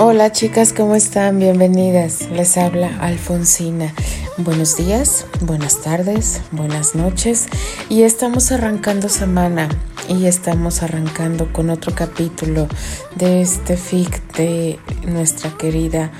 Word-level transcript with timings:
Hola 0.00 0.30
chicas, 0.30 0.72
¿cómo 0.72 0.94
están? 0.94 1.40
Bienvenidas. 1.40 2.30
Les 2.30 2.56
habla 2.56 2.96
Alfonsina. 3.00 3.92
Buenos 4.36 4.76
días, 4.76 5.26
buenas 5.40 5.82
tardes, 5.82 6.40
buenas 6.52 6.94
noches. 6.94 7.48
Y 7.88 8.04
estamos 8.04 8.52
arrancando 8.52 9.08
semana 9.08 9.68
y 10.08 10.26
estamos 10.26 10.84
arrancando 10.84 11.52
con 11.52 11.68
otro 11.68 11.96
capítulo 11.96 12.68
de 13.16 13.42
este 13.42 13.76
fic 13.76 14.36
de 14.36 14.78
nuestra 15.04 15.50
querida 15.58 16.12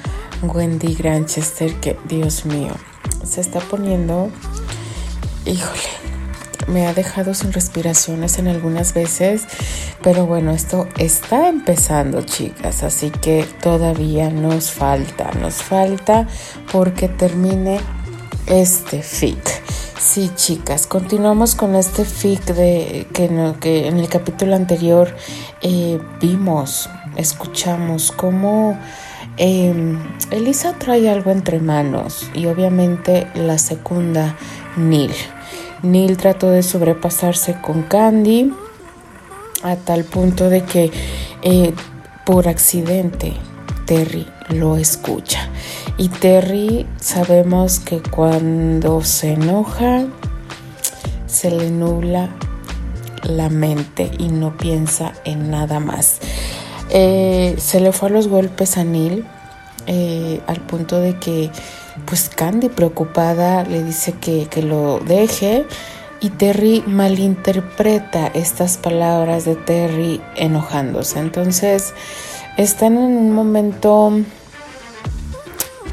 Wendy 0.42 0.96
Granchester 0.96 1.72
que, 1.74 1.96
Dios 2.08 2.46
mío, 2.46 2.72
se 3.24 3.40
está 3.40 3.60
poniendo, 3.60 4.28
híjole, 5.46 6.07
me 6.68 6.86
ha 6.86 6.94
dejado 6.94 7.34
sin 7.34 7.52
respiraciones 7.52 8.38
en 8.38 8.48
algunas 8.48 8.94
veces, 8.94 9.44
pero 10.02 10.26
bueno, 10.26 10.52
esto 10.52 10.88
está 10.98 11.48
empezando, 11.48 12.22
chicas, 12.22 12.82
así 12.82 13.10
que 13.10 13.44
todavía 13.62 14.30
nos 14.30 14.70
falta, 14.70 15.30
nos 15.40 15.54
falta 15.54 16.26
porque 16.70 17.08
termine 17.08 17.80
este 18.46 19.02
fic. 19.02 19.38
Sí, 19.98 20.30
chicas, 20.36 20.86
continuamos 20.86 21.54
con 21.54 21.74
este 21.74 22.04
fic 22.04 22.44
de 22.44 23.06
que, 23.12 23.24
en 23.24 23.98
el 23.98 24.08
capítulo 24.08 24.54
anterior 24.54 25.14
eh, 25.60 25.98
vimos, 26.20 26.88
escuchamos 27.16 28.12
cómo 28.12 28.78
em, 29.36 29.98
Elisa 30.30 30.74
trae 30.78 31.10
algo 31.10 31.32
entre 31.32 31.58
manos 31.58 32.30
y 32.32 32.46
obviamente 32.46 33.26
la 33.34 33.58
segunda 33.58 34.36
Neil. 34.76 35.12
Neil 35.82 36.16
trató 36.16 36.50
de 36.50 36.62
sobrepasarse 36.62 37.56
con 37.60 37.82
Candy 37.82 38.52
a 39.62 39.76
tal 39.76 40.04
punto 40.04 40.48
de 40.48 40.62
que 40.62 40.90
eh, 41.42 41.72
por 42.24 42.48
accidente 42.48 43.34
Terry 43.86 44.26
lo 44.50 44.76
escucha. 44.76 45.48
Y 45.96 46.08
Terry 46.08 46.86
sabemos 47.00 47.80
que 47.80 48.00
cuando 48.00 49.02
se 49.02 49.32
enoja 49.32 50.06
se 51.26 51.50
le 51.50 51.70
nubla 51.70 52.30
la 53.22 53.48
mente 53.48 54.10
y 54.18 54.28
no 54.28 54.56
piensa 54.56 55.12
en 55.24 55.50
nada 55.50 55.80
más. 55.80 56.18
Eh, 56.90 57.54
se 57.58 57.80
le 57.80 57.92
fue 57.92 58.08
a 58.08 58.12
los 58.12 58.28
golpes 58.28 58.78
a 58.78 58.84
Neil 58.84 59.26
eh, 59.86 60.40
al 60.46 60.60
punto 60.60 61.00
de 61.00 61.18
que 61.18 61.50
pues 62.06 62.28
Candy 62.28 62.68
preocupada 62.68 63.64
le 63.64 63.82
dice 63.82 64.12
que, 64.12 64.46
que 64.46 64.62
lo 64.62 65.00
deje 65.00 65.66
y 66.20 66.30
Terry 66.30 66.82
malinterpreta 66.86 68.26
estas 68.28 68.76
palabras 68.76 69.44
de 69.44 69.56
Terry 69.56 70.20
enojándose. 70.36 71.18
Entonces 71.18 71.94
están 72.56 72.96
en 72.96 73.16
un 73.16 73.32
momento 73.32 74.12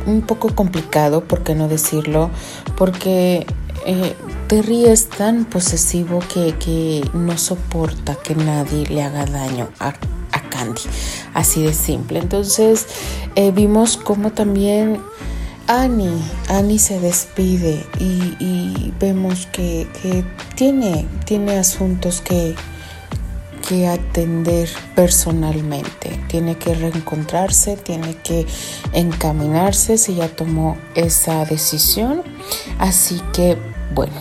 un 0.05 0.21
poco 0.21 0.53
complicado, 0.53 1.23
por 1.23 1.43
qué 1.43 1.55
no 1.55 1.67
decirlo, 1.67 2.29
porque 2.77 3.45
eh, 3.85 4.15
Terry 4.47 4.85
es 4.85 5.09
tan 5.09 5.45
posesivo 5.45 6.19
que, 6.31 6.55
que, 6.57 7.03
no 7.13 7.37
soporta 7.37 8.15
que 8.15 8.35
nadie 8.35 8.85
le 8.87 9.03
haga 9.03 9.25
daño 9.25 9.69
a, 9.79 9.89
a 10.31 10.41
Candy, 10.49 10.81
así 11.33 11.63
de 11.63 11.73
simple. 11.73 12.19
Entonces 12.19 12.87
eh, 13.35 13.51
vimos 13.51 13.97
cómo 13.97 14.31
también 14.31 15.01
Annie, 15.67 16.77
se 16.77 16.99
despide 16.99 17.85
y, 17.99 18.93
vemos 18.99 19.47
que, 19.47 19.87
tiene, 20.55 21.07
tiene 21.25 21.57
asuntos 21.57 22.21
que, 22.21 22.55
que 23.67 23.87
atender 23.87 24.69
personalmente. 24.95 26.19
Tiene 26.27 26.55
que 26.55 26.75
reencontrarse, 26.75 27.77
tiene 27.77 28.15
que 28.17 28.45
encaminarse 28.93 29.97
si 29.97 30.15
ya 30.15 30.27
tomó 30.27 30.77
esa 30.93 31.45
decisión. 31.45 32.21
Así 32.77 33.19
que, 33.33 33.57
bueno, 33.95 34.13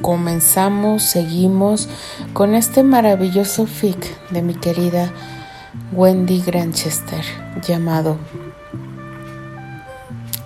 comenzamos, 0.00 1.04
seguimos 1.04 1.88
con 2.32 2.54
este 2.56 2.82
maravilloso 2.82 3.66
fic 3.66 4.04
de 4.30 4.42
mi 4.42 4.54
querida 4.54 5.12
Wendy 5.92 6.40
Granchester 6.40 7.24
llamado 7.66 8.18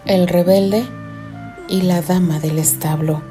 el 0.07 0.29
rebelde 0.29 0.85
y 1.69 1.83
la 1.83 2.01
dama 2.01 2.39
del 2.39 2.61
establo. 2.61 3.23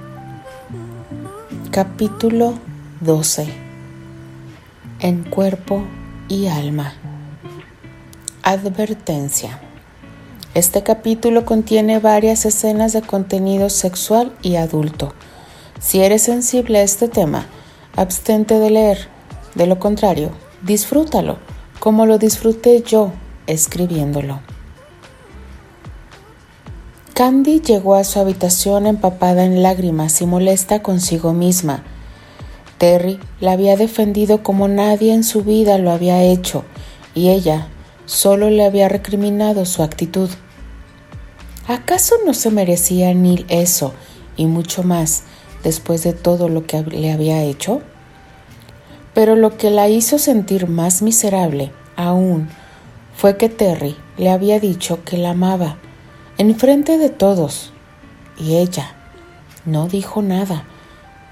Capítulo 1.71 2.53
12. 2.99 3.47
En 4.99 5.23
cuerpo 5.23 5.83
y 6.27 6.47
alma. 6.47 6.93
Advertencia. 8.43 9.61
Este 10.53 10.83
capítulo 10.83 11.45
contiene 11.45 11.99
varias 11.99 12.45
escenas 12.45 12.91
de 12.91 13.01
contenido 13.01 13.69
sexual 13.69 14.33
y 14.41 14.57
adulto. 14.57 15.13
Si 15.79 16.01
eres 16.01 16.23
sensible 16.23 16.79
a 16.79 16.83
este 16.83 17.07
tema, 17.07 17.45
abstente 17.95 18.59
de 18.59 18.69
leer. 18.69 19.07
De 19.55 19.65
lo 19.65 19.79
contrario, 19.79 20.31
disfrútalo, 20.61 21.37
como 21.79 22.05
lo 22.05 22.17
disfruté 22.17 22.81
yo 22.81 23.13
escribiéndolo. 23.47 24.41
Candy 27.15 27.61
llegó 27.61 27.95
a 27.95 28.03
su 28.03 28.19
habitación 28.19 28.85
empapada 28.85 29.45
en 29.45 29.63
lágrimas 29.63 30.21
y 30.21 30.25
molesta 30.25 30.83
consigo 30.83 31.31
misma. 31.31 31.81
Terry 32.77 33.21
la 33.39 33.53
había 33.53 33.77
defendido 33.77 34.43
como 34.43 34.67
nadie 34.67 35.13
en 35.13 35.23
su 35.23 35.41
vida 35.41 35.77
lo 35.77 35.91
había 35.91 36.21
hecho, 36.23 36.65
y 37.13 37.29
ella 37.29 37.69
solo 38.05 38.49
le 38.49 38.65
había 38.65 38.89
recriminado 38.89 39.65
su 39.65 39.81
actitud. 39.81 40.29
¿Acaso 41.69 42.15
no 42.25 42.33
se 42.33 42.51
merecía 42.51 43.13
Neil 43.13 43.45
eso 43.47 43.93
y 44.35 44.45
mucho 44.45 44.83
más 44.83 45.23
después 45.63 46.03
de 46.03 46.11
todo 46.11 46.49
lo 46.49 46.67
que 46.67 46.81
le 46.81 47.13
había 47.13 47.41
hecho? 47.43 47.81
Pero 49.13 49.37
lo 49.37 49.55
que 49.55 49.69
la 49.69 49.87
hizo 49.87 50.19
sentir 50.19 50.67
más 50.67 51.01
miserable 51.01 51.71
aún 51.95 52.49
fue 53.15 53.37
que 53.37 53.47
Terry 53.47 53.95
le 54.17 54.31
había 54.31 54.59
dicho 54.59 55.05
que 55.05 55.17
la 55.17 55.29
amaba 55.29 55.77
enfrente 56.37 56.97
de 56.97 57.09
todos, 57.09 57.71
y 58.37 58.55
ella 58.57 58.95
no 59.65 59.87
dijo 59.87 60.21
nada 60.21 60.65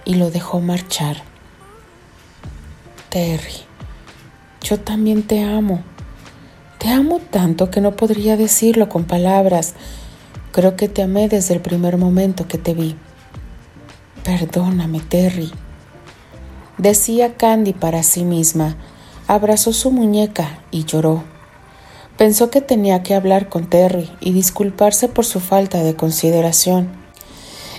y 0.05 0.15
lo 0.15 0.31
dejó 0.31 0.59
marchar. 0.61 1.23
Terry, 3.09 3.53
yo 4.61 4.79
también 4.79 5.23
te 5.23 5.43
amo. 5.43 5.83
Te 6.79 6.89
amo 6.89 7.19
tanto 7.19 7.69
que 7.69 7.79
no 7.79 7.95
podría 7.95 8.37
decirlo 8.37 8.89
con 8.89 9.05
palabras. 9.05 9.73
Creo 10.51 10.75
que 10.75 10.89
te 10.89 11.03
amé 11.03 11.29
desde 11.29 11.53
el 11.53 11.61
primer 11.61 11.97
momento 11.97 12.47
que 12.47 12.57
te 12.57 12.73
vi. 12.73 12.95
Perdóname, 14.23 14.99
Terry. 14.99 15.51
Decía 16.77 17.35
Candy 17.35 17.73
para 17.73 18.03
sí 18.03 18.23
misma. 18.23 18.75
Abrazó 19.27 19.73
su 19.73 19.91
muñeca 19.91 20.59
y 20.71 20.85
lloró. 20.85 21.32
Pensó 22.23 22.49
que 22.49 22.61
tenía 22.61 23.03
que 23.03 23.15
hablar 23.15 23.49
con 23.49 23.65
Terry 23.65 24.09
y 24.21 24.31
disculparse 24.31 25.09
por 25.09 25.25
su 25.25 25.41
falta 25.41 25.83
de 25.83 25.97
consideración. 25.97 26.87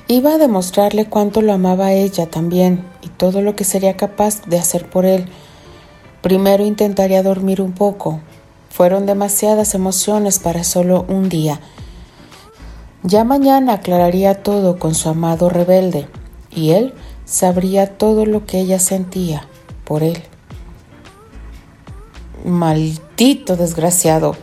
Iba 0.06 0.34
a 0.34 0.36
demostrarle 0.38 1.06
cuánto 1.06 1.40
lo 1.40 1.54
amaba 1.54 1.86
a 1.86 1.92
ella 1.94 2.26
también 2.26 2.84
y 3.00 3.08
todo 3.08 3.40
lo 3.40 3.56
que 3.56 3.64
sería 3.64 3.96
capaz 3.96 4.42
de 4.42 4.58
hacer 4.58 4.90
por 4.90 5.06
él. 5.06 5.30
Primero 6.20 6.62
intentaría 6.62 7.22
dormir 7.22 7.62
un 7.62 7.72
poco. 7.72 8.20
Fueron 8.68 9.06
demasiadas 9.06 9.74
emociones 9.74 10.38
para 10.38 10.62
solo 10.62 11.06
un 11.08 11.30
día. 11.30 11.58
Ya 13.02 13.24
mañana 13.24 13.72
aclararía 13.72 14.42
todo 14.42 14.78
con 14.78 14.94
su 14.94 15.08
amado 15.08 15.48
rebelde 15.48 16.06
y 16.50 16.72
él 16.72 16.92
sabría 17.24 17.96
todo 17.96 18.26
lo 18.26 18.44
que 18.44 18.60
ella 18.60 18.78
sentía 18.78 19.48
por 19.86 20.02
él. 20.02 20.22
Maldito 23.16 23.54
desgraciado. 23.54 24.34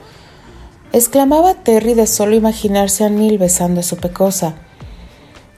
exclamaba 0.94 1.56
Terry 1.56 1.94
de 1.94 2.08
solo 2.08 2.38
imaginarse 2.38 3.04
a 3.04 3.10
Neil 3.10 3.38
besando 3.38 3.82
a 3.82 3.84
su 3.84 3.98
pecosa. 3.98 4.56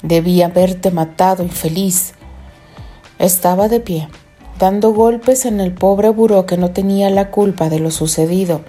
Debía 0.02 0.48
haberte 0.48 0.90
matado, 0.90 1.44
infeliz. 1.44 2.16
Estaba 3.20 3.68
de 3.68 3.82
pie, 3.82 4.08
dando 4.58 4.94
golpes 4.94 5.46
en 5.46 5.60
el 5.60 5.76
pobre 5.76 6.10
buró 6.10 6.48
que 6.48 6.58
no 6.58 6.72
tenía 6.72 7.12
la 7.12 7.30
culpa 7.30 7.70
de 7.70 7.78
lo 7.78 7.92
sucedido. 7.92 8.62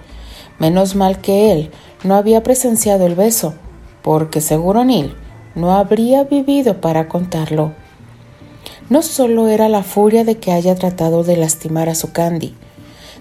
Menos 0.59 0.93
mal 0.93 1.21
que 1.21 1.51
él 1.51 1.71
no 2.03 2.13
había 2.13 2.43
presenciado 2.43 3.07
el 3.07 3.15
beso, 3.15 3.55
porque 4.03 4.41
seguro 4.41 4.85
Neil 4.85 5.15
no 5.55 5.73
habría 5.73 6.23
vivido 6.23 6.81
para 6.81 7.07
contarlo. 7.07 7.73
No 8.89 9.01
solo 9.01 9.47
era 9.47 9.69
la 9.69 9.81
furia 9.81 10.23
de 10.23 10.37
que 10.37 10.51
haya 10.51 10.75
tratado 10.75 11.23
de 11.23 11.35
lastimar 11.35 11.89
a 11.89 11.95
su 11.95 12.11
Candy, 12.11 12.53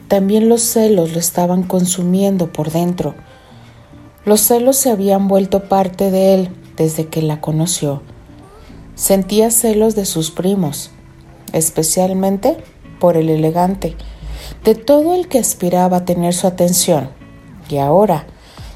también 0.08 0.48
los 0.48 0.62
celos 0.62 1.12
lo 1.12 1.18
estaban 1.18 1.62
consumiendo 1.62 2.52
por 2.52 2.70
dentro. 2.70 3.14
Los 4.24 4.40
celos 4.40 4.76
se 4.76 4.90
habían 4.90 5.28
vuelto 5.28 5.68
parte 5.68 6.10
de 6.10 6.34
él 6.34 6.50
desde 6.76 7.06
que 7.06 7.22
la 7.22 7.40
conoció. 7.40 8.02
Sentía 8.94 9.50
celos 9.50 9.94
de 9.94 10.06
sus 10.06 10.30
primos, 10.30 10.90
especialmente 11.52 12.56
por 13.00 13.16
el 13.16 13.28
elegante, 13.28 13.96
de 14.64 14.74
todo 14.74 15.14
el 15.14 15.28
que 15.28 15.38
aspiraba 15.38 15.98
a 15.98 16.04
tener 16.04 16.34
su 16.34 16.46
atención, 16.46 17.10
Y 17.68 17.78
ahora 17.78 18.26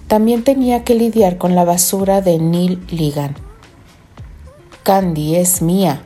también 0.07 0.43
tenía 0.43 0.83
que 0.85 0.95
lidiar 0.95 1.37
con 1.37 1.55
la 1.55 1.65
basura 1.65 2.23
de 2.23 2.39
Neil 2.39 2.83
Ligan. 2.91 3.37
Candy 4.83 5.37
es 5.37 5.61
mía. 5.61 6.03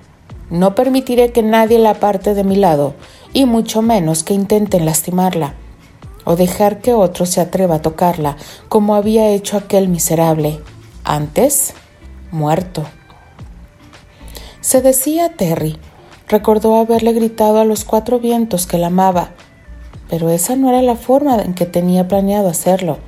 No 0.51 0.75
permitiré 0.75 1.31
que 1.31 1.45
nadie 1.45 1.79
la 1.79 1.91
aparte 1.91 2.35
de 2.35 2.43
mi 2.43 2.57
lado, 2.57 2.95
y 3.33 3.47
mucho 3.47 3.83
menos 3.83 4.25
que 4.25 4.35
intenten 4.35 4.85
lastimarla, 4.85 5.55
o 6.25 6.37
dejar 6.37 6.81
que 6.81 6.95
otro 6.95 7.27
se 7.27 7.41
atreva 7.41 7.77
a 7.77 7.83
tocarla, 7.83 8.37
como 8.69 8.95
había 8.95 9.29
hecho 9.29 9.57
aquel 9.57 9.89
miserable, 9.89 10.61
antes 11.05 11.75
muerto. 12.31 12.85
Se 14.61 14.81
decía 14.81 15.37
Terry. 15.37 15.79
Recordó 16.29 16.77
haberle 16.77 17.13
gritado 17.13 17.59
a 17.61 17.65
los 17.65 17.85
cuatro 17.85 18.19
vientos 18.19 18.67
que 18.67 18.79
la 18.79 18.87
amaba, 18.87 19.33
pero 20.09 20.31
esa 20.31 20.57
no 20.57 20.71
era 20.71 20.81
la 20.81 20.97
forma 20.97 21.43
en 21.43 21.53
que 21.53 21.67
tenía 21.67 22.09
planeado 22.09 22.49
hacerlo. 22.49 22.99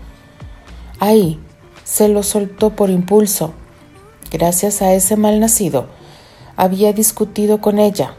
Ahí 1.01 1.41
se 1.85 2.09
lo 2.09 2.23
soltó 2.23 2.71
por 2.71 2.91
impulso. 2.91 3.55
Gracias 4.31 4.83
a 4.83 4.93
ese 4.93 5.17
mal 5.17 5.41
nacido, 5.41 5.87
había 6.57 6.93
discutido 6.93 7.61
con 7.61 7.79
ella. 7.79 8.15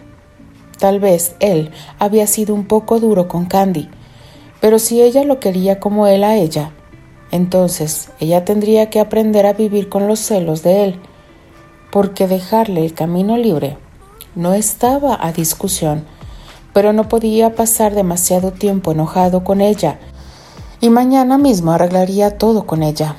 Tal 0.80 1.00
vez 1.00 1.36
él 1.39 1.72
había 2.00 2.27
sido 2.27 2.54
un 2.54 2.66
poco 2.66 3.00
duro 3.00 3.27
con 3.27 3.45
Candy, 3.45 3.89
pero 4.62 4.80
si 4.80 5.01
ella 5.01 5.24
lo 5.24 5.39
quería 5.39 5.80
como 5.80 6.07
él 6.07 6.24
a 6.24 6.36
ella, 6.36 6.72
entonces 7.31 8.10
ella 8.19 8.45
tendría 8.45 8.89
que 8.89 9.00
aprender 9.00 9.45
a 9.45 9.54
vivir 9.54 9.89
con 9.89 10.07
los 10.07 10.19
celos 10.19 10.63
de 10.63 10.86
él, 10.86 11.00
porque 11.92 12.27
dejarle 12.27 12.86
el 12.86 12.94
camino 12.94 13.38
libre 13.38 13.77
no 14.36 14.54
estaba 14.54 15.18
a 15.19 15.31
discusión, 15.31 16.06
pero 16.74 16.92
no 16.92 17.07
podía 17.07 17.56
pasar 17.56 17.95
demasiado 17.95 18.51
tiempo 18.51 18.92
enojado 18.92 19.44
con 19.44 19.62
ella 19.62 19.98
y 20.81 20.89
mañana 20.89 21.38
mismo 21.38 21.71
arreglaría 21.71 22.38
todo 22.38 22.66
con 22.66 22.83
ella. 22.83 23.16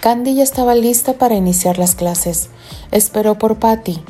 Candy 0.00 0.34
ya 0.34 0.42
estaba 0.42 0.74
lista 0.74 1.12
para 1.12 1.36
iniciar 1.36 1.78
las 1.78 1.94
clases. 1.94 2.48
Esperó 2.90 3.38
por 3.38 3.60
Patty, 3.60 4.02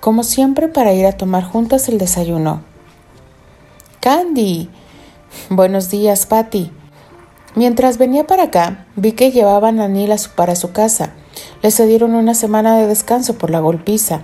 como 0.00 0.22
siempre 0.22 0.68
para 0.68 0.92
ir 0.92 1.06
a 1.06 1.12
tomar 1.12 1.44
juntas 1.44 1.88
el 1.88 1.98
desayuno. 1.98 2.62
Candy. 4.00 4.70
Buenos 5.50 5.90
días, 5.90 6.26
Patty. 6.26 6.70
Mientras 7.54 7.98
venía 7.98 8.26
para 8.26 8.44
acá, 8.44 8.86
vi 8.96 9.12
que 9.12 9.32
llevaban 9.32 9.80
a 9.80 9.88
Neil 9.88 10.14
para 10.36 10.54
su 10.54 10.72
casa. 10.72 11.14
Le 11.62 11.70
cedieron 11.70 12.14
una 12.14 12.34
semana 12.34 12.76
de 12.76 12.86
descanso 12.86 13.36
por 13.36 13.50
la 13.50 13.60
golpiza. 13.60 14.22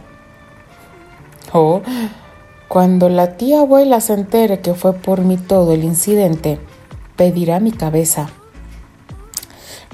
Oh, 1.53 1.83
cuando 2.69 3.09
la 3.09 3.37
tía 3.37 3.61
abuela 3.61 4.01
se 4.01 4.15
entere 4.15 4.61
que 4.61 4.75
fue 4.75 4.93
por 4.93 5.21
mí 5.21 5.37
todo 5.37 5.73
el 5.73 5.85
incidente, 5.85 6.59
pedirá 7.17 7.61
mi 7.61 7.73
cabeza. 7.73 8.29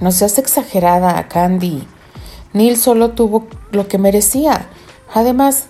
No 0.00 0.12
seas 0.12 0.38
exagerada, 0.38 1.28
Candy. 1.28 1.86
Neil 2.52 2.76
solo 2.76 3.10
tuvo 3.10 3.46
lo 3.70 3.86
que 3.88 3.98
merecía. 3.98 4.68
Además, 5.12 5.66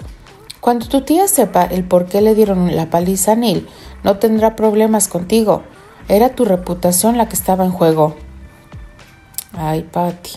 cuando 0.60 0.86
tu 0.86 1.00
tía 1.02 1.26
sepa 1.26 1.64
el 1.64 1.84
por 1.84 2.06
qué 2.06 2.20
le 2.20 2.34
dieron 2.34 2.76
la 2.76 2.90
paliza 2.90 3.32
a 3.32 3.36
Neil, 3.36 3.66
no 4.04 4.18
tendrá 4.18 4.56
problemas 4.56 5.08
contigo. 5.08 5.62
Era 6.08 6.34
tu 6.34 6.44
reputación 6.44 7.16
la 7.16 7.28
que 7.28 7.36
estaba 7.36 7.64
en 7.64 7.70
juego. 7.70 8.16
Ay, 9.52 9.82
Patty, 9.90 10.32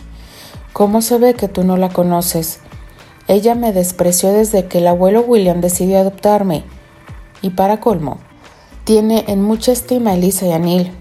¿cómo 0.72 1.02
se 1.02 1.18
ve 1.18 1.34
que 1.34 1.48
tú 1.48 1.64
no 1.64 1.78
la 1.78 1.90
conoces? 1.90 2.60
Ella 3.28 3.56
me 3.56 3.74
despreció 3.74 4.32
desde 4.32 4.66
que 4.66 4.80
el 4.80 4.88
abuelo 4.88 5.22
William 5.22 5.62
decidió 5.62 6.00
adoptarme. 6.00 6.64
Y 7.42 7.52
para 7.52 7.80
colmo, 7.80 8.20
tiene 8.84 9.26
en 9.28 9.42
mucha 9.42 9.72
estima 9.72 10.12
a 10.12 10.14
Elisa 10.16 10.46
y 10.46 10.52
a 10.52 10.60
Neil. 10.60 10.92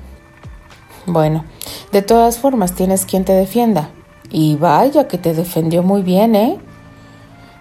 Bueno, 1.06 1.44
de 1.92 2.02
todas 2.02 2.38
formas 2.38 2.74
tienes 2.74 3.06
quien 3.06 3.24
te 3.24 3.32
defienda. 3.32 3.90
Y 4.30 4.56
vaya 4.56 5.08
que 5.08 5.18
te 5.18 5.34
defendió 5.34 5.82
muy 5.82 6.02
bien, 6.02 6.34
¿eh? 6.34 6.58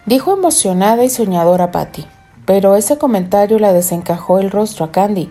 Dijo 0.05 0.33
emocionada 0.33 1.03
y 1.03 1.09
soñadora 1.09 1.71
Patty, 1.71 2.05
pero 2.45 2.75
ese 2.75 2.97
comentario 2.97 3.59
la 3.59 3.73
desencajó 3.73 4.39
el 4.39 4.51
rostro 4.51 4.85
a 4.85 4.91
Candy. 4.91 5.29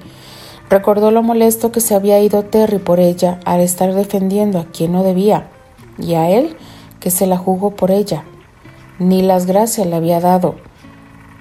Recordó 0.68 1.10
lo 1.10 1.22
molesto 1.22 1.72
que 1.72 1.80
se 1.80 1.94
había 1.94 2.20
ido 2.20 2.44
Terry 2.44 2.78
por 2.78 3.00
ella 3.00 3.40
al 3.44 3.60
estar 3.60 3.92
defendiendo 3.94 4.58
a 4.58 4.66
quien 4.66 4.92
no 4.92 5.02
debía, 5.02 5.48
y 5.98 6.14
a 6.14 6.30
él 6.30 6.56
que 7.00 7.10
se 7.10 7.26
la 7.26 7.36
jugó 7.36 7.70
por 7.70 7.90
ella 7.90 8.24
ni 9.00 9.22
las 9.22 9.46
gracias 9.46 9.86
le 9.86 9.96
había 9.96 10.20
dado, 10.20 10.56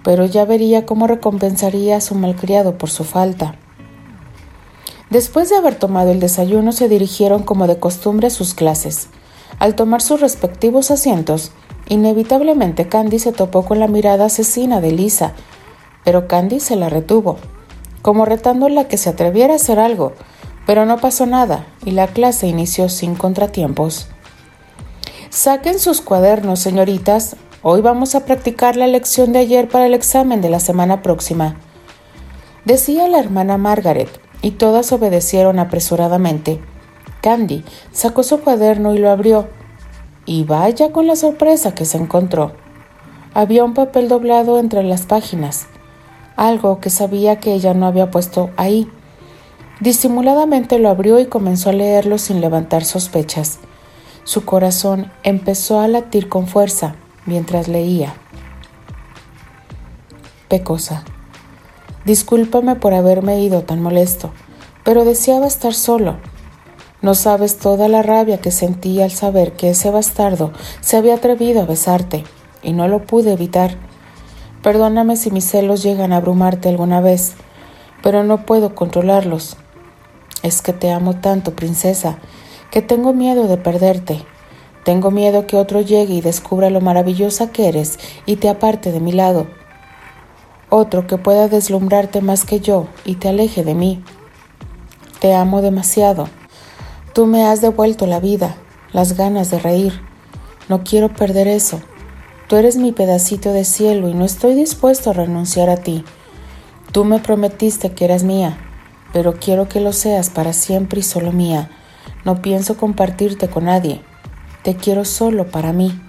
pero 0.03 0.25
ya 0.25 0.45
vería 0.45 0.85
cómo 0.85 1.07
recompensaría 1.07 1.97
a 1.97 2.01
su 2.01 2.15
malcriado 2.15 2.77
por 2.77 2.89
su 2.89 3.03
falta. 3.03 3.55
Después 5.09 5.49
de 5.49 5.57
haber 5.57 5.75
tomado 5.75 6.11
el 6.11 6.21
desayuno 6.21 6.71
se 6.71 6.87
dirigieron 6.87 7.43
como 7.43 7.67
de 7.67 7.77
costumbre 7.77 8.27
a 8.27 8.29
sus 8.29 8.53
clases. 8.53 9.09
Al 9.59 9.75
tomar 9.75 10.01
sus 10.01 10.21
respectivos 10.21 10.89
asientos, 10.89 11.51
inevitablemente 11.89 12.87
Candy 12.87 13.19
se 13.19 13.33
topó 13.33 13.65
con 13.65 13.79
la 13.79 13.87
mirada 13.87 14.25
asesina 14.25 14.79
de 14.79 14.91
Lisa, 14.91 15.33
pero 16.05 16.27
Candy 16.27 16.59
se 16.59 16.77
la 16.77 16.89
retuvo, 16.89 17.37
como 18.01 18.25
retándola 18.25 18.87
que 18.87 18.97
se 18.97 19.09
atreviera 19.09 19.53
a 19.53 19.57
hacer 19.57 19.79
algo, 19.79 20.13
pero 20.65 20.85
no 20.85 20.97
pasó 20.97 21.25
nada 21.25 21.67
y 21.83 21.91
la 21.91 22.07
clase 22.07 22.47
inició 22.47 22.87
sin 22.87 23.15
contratiempos. 23.15 24.07
Saquen 25.29 25.79
sus 25.79 26.01
cuadernos, 26.01 26.59
señoritas, 26.59 27.35
Hoy 27.61 27.81
vamos 27.81 28.15
a 28.15 28.23
practicar 28.23 28.77
la 28.77 28.87
lección 28.87 29.33
de 29.33 29.39
ayer 29.39 29.67
para 29.67 29.85
el 29.85 29.93
examen 29.93 30.39
de 30.39 30.49
la 30.49 30.61
semana 30.61 31.01
próxima. 31.01 31.57
Decía 32.63 33.09
la 33.09 33.19
hermana 33.19 33.57
Margaret, 33.57 34.07
y 34.41 34.51
todas 34.51 34.93
obedecieron 34.93 35.59
apresuradamente. 35.59 36.61
Candy 37.21 37.65
sacó 37.91 38.23
su 38.23 38.39
cuaderno 38.39 38.93
y 38.93 38.97
lo 38.97 39.09
abrió. 39.09 39.49
Y 40.29 40.43
vaya 40.43 40.91
con 40.91 41.07
la 41.07 41.15
sorpresa 41.15 41.73
que 41.73 41.85
se 41.85 41.97
encontró. 41.97 42.51
Había 43.33 43.63
un 43.63 43.73
papel 43.73 44.07
doblado 44.07 44.59
entre 44.59 44.83
las 44.83 45.07
páginas, 45.07 45.65
algo 46.35 46.79
que 46.79 46.91
sabía 46.91 47.39
que 47.39 47.55
ella 47.55 47.73
no 47.73 47.87
había 47.87 48.11
puesto 48.11 48.51
ahí. 48.55 48.87
Disimuladamente 49.79 50.77
lo 50.77 50.89
abrió 50.89 51.19
y 51.19 51.25
comenzó 51.25 51.71
a 51.71 51.73
leerlo 51.73 52.19
sin 52.19 52.41
levantar 52.41 52.85
sospechas. 52.85 53.57
Su 54.23 54.45
corazón 54.45 55.11
empezó 55.23 55.79
a 55.79 55.87
latir 55.87 56.29
con 56.29 56.45
fuerza 56.45 56.93
mientras 57.25 57.67
leía. 57.67 58.13
Pecosa. 60.47 61.05
Discúlpame 62.05 62.75
por 62.75 62.93
haberme 62.93 63.41
ido 63.41 63.63
tan 63.63 63.81
molesto, 63.81 64.31
pero 64.83 65.05
deseaba 65.05 65.47
estar 65.47 65.73
solo. 65.73 66.17
No 67.01 67.15
sabes 67.15 67.57
toda 67.57 67.87
la 67.87 68.01
rabia 68.01 68.39
que 68.39 68.51
sentí 68.51 69.01
al 69.01 69.11
saber 69.11 69.53
que 69.53 69.69
ese 69.69 69.89
bastardo 69.89 70.51
se 70.81 70.97
había 70.97 71.15
atrevido 71.15 71.61
a 71.61 71.65
besarte, 71.65 72.25
y 72.61 72.73
no 72.73 72.89
lo 72.89 73.05
pude 73.05 73.31
evitar. 73.31 73.77
Perdóname 74.61 75.15
si 75.15 75.31
mis 75.31 75.45
celos 75.45 75.81
llegan 75.81 76.11
a 76.11 76.17
abrumarte 76.17 76.67
alguna 76.67 76.99
vez, 76.99 77.35
pero 78.03 78.25
no 78.25 78.45
puedo 78.45 78.75
controlarlos. 78.75 79.55
Es 80.43 80.61
que 80.61 80.73
te 80.73 80.91
amo 80.91 81.15
tanto, 81.15 81.55
princesa, 81.55 82.17
que 82.69 82.81
tengo 82.81 83.13
miedo 83.13 83.47
de 83.47 83.55
perderte. 83.55 84.25
Tengo 84.83 85.09
miedo 85.11 85.47
que 85.47 85.55
otro 85.55 85.79
llegue 85.79 86.15
y 86.15 86.21
descubra 86.21 86.69
lo 86.69 86.81
maravillosa 86.81 87.51
que 87.51 87.69
eres 87.69 87.97
y 88.25 88.37
te 88.37 88.49
aparte 88.49 88.91
de 88.91 88.99
mi 88.99 89.13
lado. 89.13 89.47
Otro 90.69 91.07
que 91.07 91.17
pueda 91.17 91.47
deslumbrarte 91.47 92.21
más 92.21 92.45
que 92.45 92.59
yo 92.59 92.87
y 93.05 93.15
te 93.15 93.29
aleje 93.29 93.63
de 93.63 93.75
mí. 93.75 94.03
Te 95.19 95.33
amo 95.33 95.61
demasiado. 95.61 96.27
Tú 97.19 97.25
me 97.25 97.45
has 97.45 97.59
devuelto 97.59 98.05
la 98.05 98.21
vida, 98.21 98.55
las 98.93 99.17
ganas 99.17 99.51
de 99.51 99.59
reír. 99.59 99.91
No 100.69 100.85
quiero 100.85 101.09
perder 101.09 101.49
eso. 101.49 101.81
Tú 102.47 102.55
eres 102.55 102.77
mi 102.77 102.93
pedacito 102.93 103.51
de 103.51 103.65
cielo 103.65 104.07
y 104.07 104.13
no 104.13 104.23
estoy 104.23 104.55
dispuesto 104.55 105.09
a 105.09 105.13
renunciar 105.13 105.69
a 105.69 105.75
ti. 105.75 106.05
Tú 106.93 107.03
me 107.03 107.19
prometiste 107.19 107.91
que 107.91 108.05
eras 108.05 108.23
mía, 108.23 108.57
pero 109.11 109.33
quiero 109.33 109.67
que 109.67 109.81
lo 109.81 109.91
seas 109.91 110.29
para 110.29 110.53
siempre 110.53 111.01
y 111.01 111.03
solo 111.03 111.33
mía. 111.33 111.69
No 112.23 112.41
pienso 112.41 112.77
compartirte 112.77 113.49
con 113.49 113.65
nadie. 113.65 114.01
Te 114.63 114.77
quiero 114.77 115.03
solo 115.03 115.51
para 115.51 115.73
mí. 115.73 116.01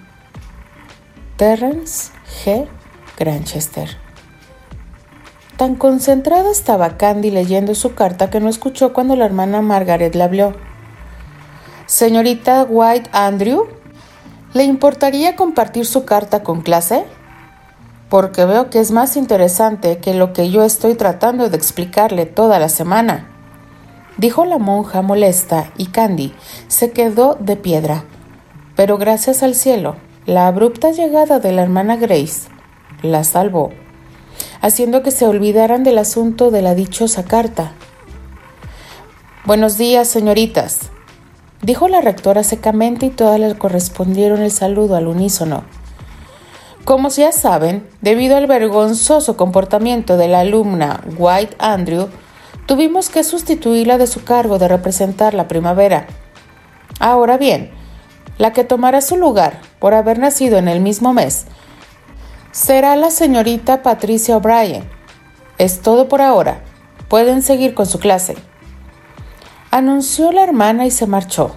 Terrence 1.35 2.13
G. 2.45 2.69
Granchester. 3.19 3.97
Tan 5.57 5.75
concentrada 5.75 6.49
estaba 6.49 6.95
Candy 6.95 7.31
leyendo 7.31 7.75
su 7.75 7.95
carta 7.95 8.29
que 8.29 8.39
no 8.39 8.47
escuchó 8.47 8.93
cuando 8.93 9.17
la 9.17 9.25
hermana 9.25 9.61
Margaret 9.61 10.15
le 10.15 10.23
habló. 10.23 10.70
Señorita 11.91 12.63
White 12.63 13.09
Andrew, 13.11 13.67
¿le 14.53 14.63
importaría 14.63 15.35
compartir 15.35 15.85
su 15.85 16.05
carta 16.05 16.41
con 16.41 16.61
clase? 16.61 17.03
Porque 18.07 18.45
veo 18.45 18.69
que 18.69 18.79
es 18.79 18.91
más 18.91 19.17
interesante 19.17 19.97
que 19.97 20.13
lo 20.13 20.31
que 20.31 20.49
yo 20.49 20.63
estoy 20.63 20.95
tratando 20.95 21.49
de 21.49 21.57
explicarle 21.57 22.25
toda 22.25 22.59
la 22.59 22.69
semana. 22.69 23.27
Dijo 24.15 24.45
la 24.45 24.57
monja 24.57 25.01
molesta 25.01 25.69
y 25.75 25.87
Candy 25.87 26.33
se 26.69 26.91
quedó 26.91 27.35
de 27.41 27.57
piedra 27.57 28.05
pero 28.77 28.97
gracias 28.97 29.43
al 29.43 29.53
cielo, 29.53 29.97
la 30.25 30.47
abrupta 30.47 30.91
llegada 30.91 31.39
de 31.39 31.51
la 31.51 31.61
hermana 31.61 31.97
Grace 31.97 32.47
la 33.01 33.25
salvó, 33.25 33.71
haciendo 34.61 35.03
que 35.03 35.11
se 35.11 35.27
olvidaran 35.27 35.83
del 35.83 35.97
asunto 35.97 36.51
de 36.51 36.61
la 36.61 36.73
dichosa 36.73 37.25
carta. 37.25 37.73
Buenos 39.43 39.77
días, 39.77 40.07
señoritas, 40.07 40.89
dijo 41.61 41.87
la 41.87 42.01
rectora 42.01 42.43
secamente 42.43 43.05
y 43.05 43.09
todas 43.09 43.39
le 43.39 43.57
correspondieron 43.57 44.41
el 44.41 44.51
saludo 44.51 44.95
al 44.95 45.07
unísono. 45.07 45.63
Como 46.85 47.09
ya 47.09 47.31
saben, 47.31 47.87
debido 48.01 48.35
al 48.37 48.47
vergonzoso 48.47 49.37
comportamiento 49.37 50.17
de 50.17 50.27
la 50.27 50.39
alumna 50.39 51.01
White 51.17 51.55
Andrew, 51.59 52.09
tuvimos 52.65 53.09
que 53.09 53.23
sustituirla 53.23 53.97
de 53.97 54.07
su 54.07 54.23
cargo 54.23 54.57
de 54.57 54.67
representar 54.67 55.33
la 55.33 55.47
primavera. 55.47 56.07
Ahora 56.99 57.37
bien, 57.37 57.71
la 58.37 58.51
que 58.53 58.63
tomará 58.63 59.01
su 59.01 59.17
lugar 59.17 59.61
por 59.79 59.93
haber 59.93 60.17
nacido 60.17 60.57
en 60.57 60.67
el 60.67 60.81
mismo 60.81 61.13
mes 61.13 61.45
será 62.51 62.95
la 62.95 63.11
señorita 63.11 63.81
Patricia 63.81 64.35
O'Brien. 64.35 64.83
Es 65.57 65.81
todo 65.81 66.07
por 66.07 66.21
ahora. 66.21 66.63
Pueden 67.07 67.41
seguir 67.41 67.73
con 67.73 67.85
su 67.85 67.99
clase. 67.99 68.35
Anunció 69.73 70.33
la 70.33 70.43
hermana 70.43 70.85
y 70.85 70.91
se 70.91 71.07
marchó. 71.07 71.55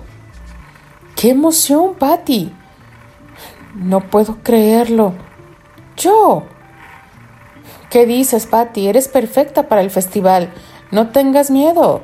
¡Qué 1.16 1.30
emoción, 1.30 1.94
Patty! 1.94 2.52
No 3.74 4.08
puedo 4.08 4.38
creerlo. 4.40 5.14
Yo. 5.96 6.44
¿Qué 7.90 8.06
dices, 8.06 8.46
Patty? 8.46 8.86
Eres 8.86 9.08
perfecta 9.08 9.68
para 9.68 9.80
el 9.80 9.90
festival. 9.90 10.52
No 10.92 11.08
tengas 11.10 11.50
miedo. 11.50 12.02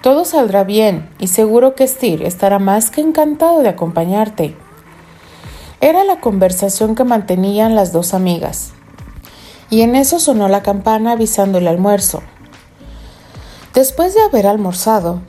Todo 0.00 0.24
saldrá 0.24 0.64
bien 0.64 1.10
y 1.18 1.26
seguro 1.26 1.74
que 1.74 1.86
Steve 1.86 2.26
estará 2.26 2.58
más 2.58 2.90
que 2.90 3.02
encantado 3.02 3.60
de 3.60 3.68
acompañarte. 3.68 4.56
Era 5.82 6.02
la 6.02 6.18
conversación 6.18 6.94
que 6.94 7.04
mantenían 7.04 7.74
las 7.74 7.92
dos 7.92 8.14
amigas. 8.14 8.72
Y 9.68 9.82
en 9.82 9.96
eso 9.96 10.18
sonó 10.18 10.48
la 10.48 10.62
campana 10.62 11.12
avisando 11.12 11.58
el 11.58 11.68
almuerzo. 11.68 12.22
Después 13.74 14.14
de 14.14 14.22
haber 14.22 14.46
almorzado, 14.46 15.20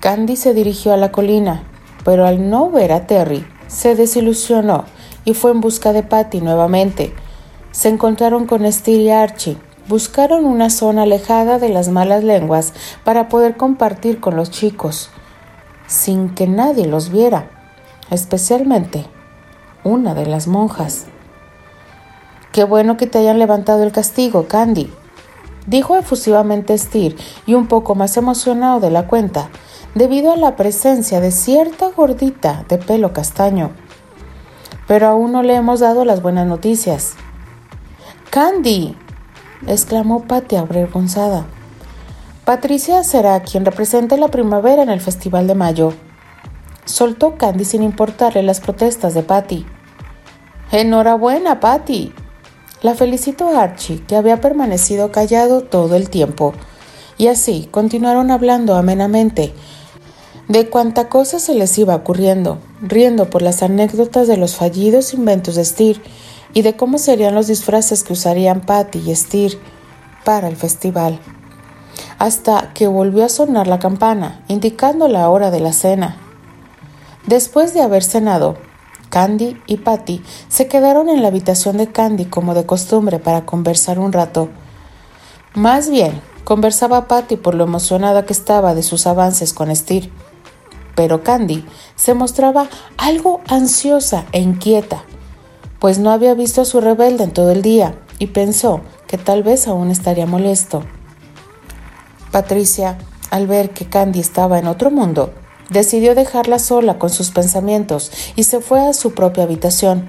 Candy 0.00 0.36
se 0.36 0.54
dirigió 0.54 0.94
a 0.94 0.96
la 0.96 1.12
colina, 1.12 1.62
pero 2.04 2.26
al 2.26 2.48
no 2.48 2.70
ver 2.70 2.90
a 2.90 3.06
Terry, 3.06 3.46
se 3.68 3.94
desilusionó 3.94 4.86
y 5.26 5.34
fue 5.34 5.50
en 5.50 5.60
busca 5.60 5.92
de 5.92 6.02
Patty 6.02 6.40
nuevamente. 6.40 7.14
Se 7.70 7.90
encontraron 7.90 8.46
con 8.46 8.70
Steve 8.72 9.02
y 9.02 9.10
Archie. 9.10 9.58
Buscaron 9.88 10.46
una 10.46 10.70
zona 10.70 11.02
alejada 11.02 11.58
de 11.58 11.68
las 11.68 11.88
malas 11.90 12.24
lenguas 12.24 12.72
para 13.04 13.28
poder 13.28 13.58
compartir 13.58 14.20
con 14.20 14.36
los 14.36 14.50
chicos, 14.50 15.10
sin 15.86 16.34
que 16.34 16.46
nadie 16.46 16.86
los 16.86 17.10
viera, 17.10 17.50
especialmente 18.10 19.04
una 19.84 20.14
de 20.14 20.24
las 20.24 20.46
monjas. 20.46 21.06
Qué 22.52 22.64
bueno 22.64 22.96
que 22.96 23.06
te 23.06 23.18
hayan 23.18 23.38
levantado 23.38 23.82
el 23.82 23.92
castigo, 23.92 24.46
Candy, 24.48 24.90
dijo 25.66 25.96
efusivamente 25.96 26.76
Steve 26.78 27.16
y 27.46 27.54
un 27.54 27.66
poco 27.66 27.94
más 27.94 28.16
emocionado 28.16 28.80
de 28.80 28.90
la 28.90 29.06
cuenta, 29.06 29.50
debido 29.94 30.32
a 30.32 30.36
la 30.36 30.56
presencia 30.56 31.20
de 31.20 31.30
cierta 31.30 31.88
gordita 31.88 32.64
de 32.68 32.78
pelo 32.78 33.12
castaño 33.12 33.72
pero 34.90 35.06
aún 35.06 35.30
no 35.30 35.44
le 35.44 35.54
hemos 35.54 35.78
dado 35.78 36.04
las 36.04 36.20
buenas 36.20 36.48
noticias. 36.48 37.12
Candy, 38.28 38.96
exclamó 39.68 40.24
Patty 40.24 40.56
avergonzada. 40.56 41.46
Patricia 42.44 43.04
será 43.04 43.40
quien 43.44 43.64
represente 43.64 44.16
la 44.16 44.26
primavera 44.32 44.82
en 44.82 44.90
el 44.90 45.00
Festival 45.00 45.46
de 45.46 45.54
Mayo. 45.54 45.92
Soltó 46.86 47.36
Candy 47.36 47.64
sin 47.64 47.84
importarle 47.84 48.42
las 48.42 48.58
protestas 48.58 49.14
de 49.14 49.22
Patty. 49.22 49.64
Enhorabuena, 50.72 51.60
Patty. 51.60 52.12
La 52.82 52.96
felicitó 52.96 53.56
Archie, 53.56 54.02
que 54.08 54.16
había 54.16 54.40
permanecido 54.40 55.12
callado 55.12 55.60
todo 55.60 55.94
el 55.94 56.10
tiempo. 56.10 56.52
Y 57.16 57.28
así 57.28 57.68
continuaron 57.70 58.32
hablando 58.32 58.74
amenamente, 58.74 59.54
de 60.50 60.68
cuánta 60.68 61.08
cosa 61.08 61.38
se 61.38 61.54
les 61.54 61.78
iba 61.78 61.94
ocurriendo, 61.94 62.58
riendo 62.82 63.30
por 63.30 63.40
las 63.40 63.62
anécdotas 63.62 64.26
de 64.26 64.36
los 64.36 64.56
fallidos 64.56 65.14
inventos 65.14 65.54
de 65.54 65.64
Steer 65.64 66.02
y 66.52 66.62
de 66.62 66.74
cómo 66.74 66.98
serían 66.98 67.36
los 67.36 67.46
disfraces 67.46 68.02
que 68.02 68.14
usarían 68.14 68.60
Patty 68.60 68.98
y 68.98 69.14
Steer 69.14 69.56
para 70.24 70.48
el 70.48 70.56
festival. 70.56 71.20
Hasta 72.18 72.72
que 72.74 72.88
volvió 72.88 73.24
a 73.24 73.28
sonar 73.28 73.68
la 73.68 73.78
campana, 73.78 74.42
indicando 74.48 75.06
la 75.06 75.30
hora 75.30 75.52
de 75.52 75.60
la 75.60 75.72
cena. 75.72 76.16
Después 77.28 77.72
de 77.72 77.82
haber 77.82 78.02
cenado, 78.02 78.56
Candy 79.08 79.56
y 79.68 79.76
Patty 79.76 80.20
se 80.48 80.66
quedaron 80.66 81.08
en 81.08 81.22
la 81.22 81.28
habitación 81.28 81.76
de 81.76 81.92
Candy 81.92 82.24
como 82.24 82.54
de 82.54 82.66
costumbre 82.66 83.20
para 83.20 83.46
conversar 83.46 84.00
un 84.00 84.12
rato. 84.12 84.48
Más 85.54 85.90
bien, 85.90 86.20
conversaba 86.42 87.06
Patty 87.06 87.36
por 87.36 87.54
lo 87.54 87.62
emocionada 87.62 88.26
que 88.26 88.32
estaba 88.32 88.74
de 88.74 88.82
sus 88.82 89.06
avances 89.06 89.54
con 89.54 89.74
Steer 89.76 90.10
pero 91.00 91.22
Candy 91.22 91.64
se 91.96 92.12
mostraba 92.12 92.68
algo 92.98 93.40
ansiosa 93.48 94.26
e 94.32 94.40
inquieta, 94.40 95.02
pues 95.78 95.98
no 95.98 96.10
había 96.10 96.34
visto 96.34 96.60
a 96.60 96.66
su 96.66 96.78
rebelde 96.82 97.24
en 97.24 97.30
todo 97.30 97.52
el 97.52 97.62
día 97.62 97.94
y 98.18 98.26
pensó 98.26 98.82
que 99.06 99.16
tal 99.16 99.42
vez 99.42 99.66
aún 99.66 99.90
estaría 99.90 100.26
molesto. 100.26 100.82
Patricia, 102.30 102.98
al 103.30 103.46
ver 103.46 103.70
que 103.70 103.86
Candy 103.86 104.20
estaba 104.20 104.58
en 104.58 104.66
otro 104.66 104.90
mundo, 104.90 105.32
decidió 105.70 106.14
dejarla 106.14 106.58
sola 106.58 106.98
con 106.98 107.08
sus 107.08 107.30
pensamientos 107.30 108.12
y 108.36 108.42
se 108.42 108.60
fue 108.60 108.86
a 108.86 108.92
su 108.92 109.14
propia 109.14 109.44
habitación, 109.44 110.06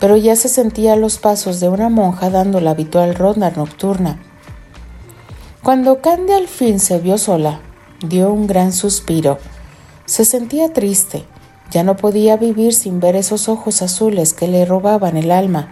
pero 0.00 0.18
ya 0.18 0.36
se 0.36 0.50
sentía 0.50 0.96
los 0.96 1.16
pasos 1.16 1.60
de 1.60 1.70
una 1.70 1.88
monja 1.88 2.28
dando 2.28 2.60
la 2.60 2.72
habitual 2.72 3.14
ronda 3.14 3.52
nocturna. 3.56 4.20
Cuando 5.62 6.02
Candy 6.02 6.34
al 6.34 6.46
fin 6.46 6.78
se 6.78 6.98
vio 6.98 7.16
sola, 7.16 7.60
dio 8.06 8.30
un 8.30 8.46
gran 8.46 8.74
suspiro 8.74 9.38
se 10.10 10.24
sentía 10.24 10.72
triste, 10.72 11.24
ya 11.70 11.84
no 11.84 11.94
podía 11.94 12.36
vivir 12.36 12.74
sin 12.74 12.98
ver 12.98 13.14
esos 13.14 13.48
ojos 13.48 13.80
azules 13.80 14.34
que 14.34 14.48
le 14.48 14.64
robaban 14.64 15.16
el 15.16 15.30
alma. 15.30 15.68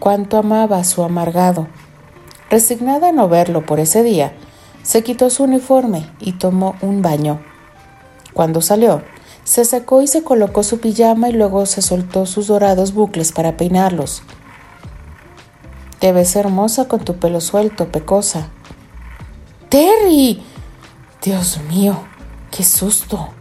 Cuánto 0.00 0.36
amaba 0.36 0.78
a 0.78 0.84
su 0.84 1.04
amargado. 1.04 1.68
Resignada 2.50 3.10
a 3.10 3.12
no 3.12 3.28
verlo 3.28 3.64
por 3.64 3.78
ese 3.78 4.02
día, 4.02 4.32
se 4.82 5.04
quitó 5.04 5.30
su 5.30 5.44
uniforme 5.44 6.10
y 6.18 6.32
tomó 6.32 6.74
un 6.82 7.02
baño. 7.02 7.40
Cuando 8.34 8.60
salió, 8.62 9.04
se 9.44 9.64
secó 9.64 10.02
y 10.02 10.08
se 10.08 10.24
colocó 10.24 10.64
su 10.64 10.80
pijama 10.80 11.28
y 11.28 11.32
luego 11.32 11.66
se 11.66 11.82
soltó 11.82 12.26
sus 12.26 12.48
dorados 12.48 12.94
bucles 12.94 13.30
para 13.30 13.56
peinarlos. 13.56 14.24
Te 16.00 16.10
ves 16.10 16.34
hermosa 16.34 16.88
con 16.88 17.04
tu 17.04 17.14
pelo 17.14 17.40
suelto, 17.40 17.92
pecosa. 17.92 18.48
Terry. 19.68 20.42
Dios 21.22 21.60
mío, 21.70 21.96
qué 22.50 22.64
susto. 22.64 23.35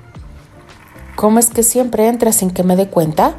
¿Cómo 1.16 1.40
es 1.40 1.50
que 1.50 1.64
siempre 1.64 2.08
entras 2.08 2.36
sin 2.36 2.52
que 2.52 2.64
me 2.64 2.76
dé 2.76 2.90
cuenta? 2.90 3.36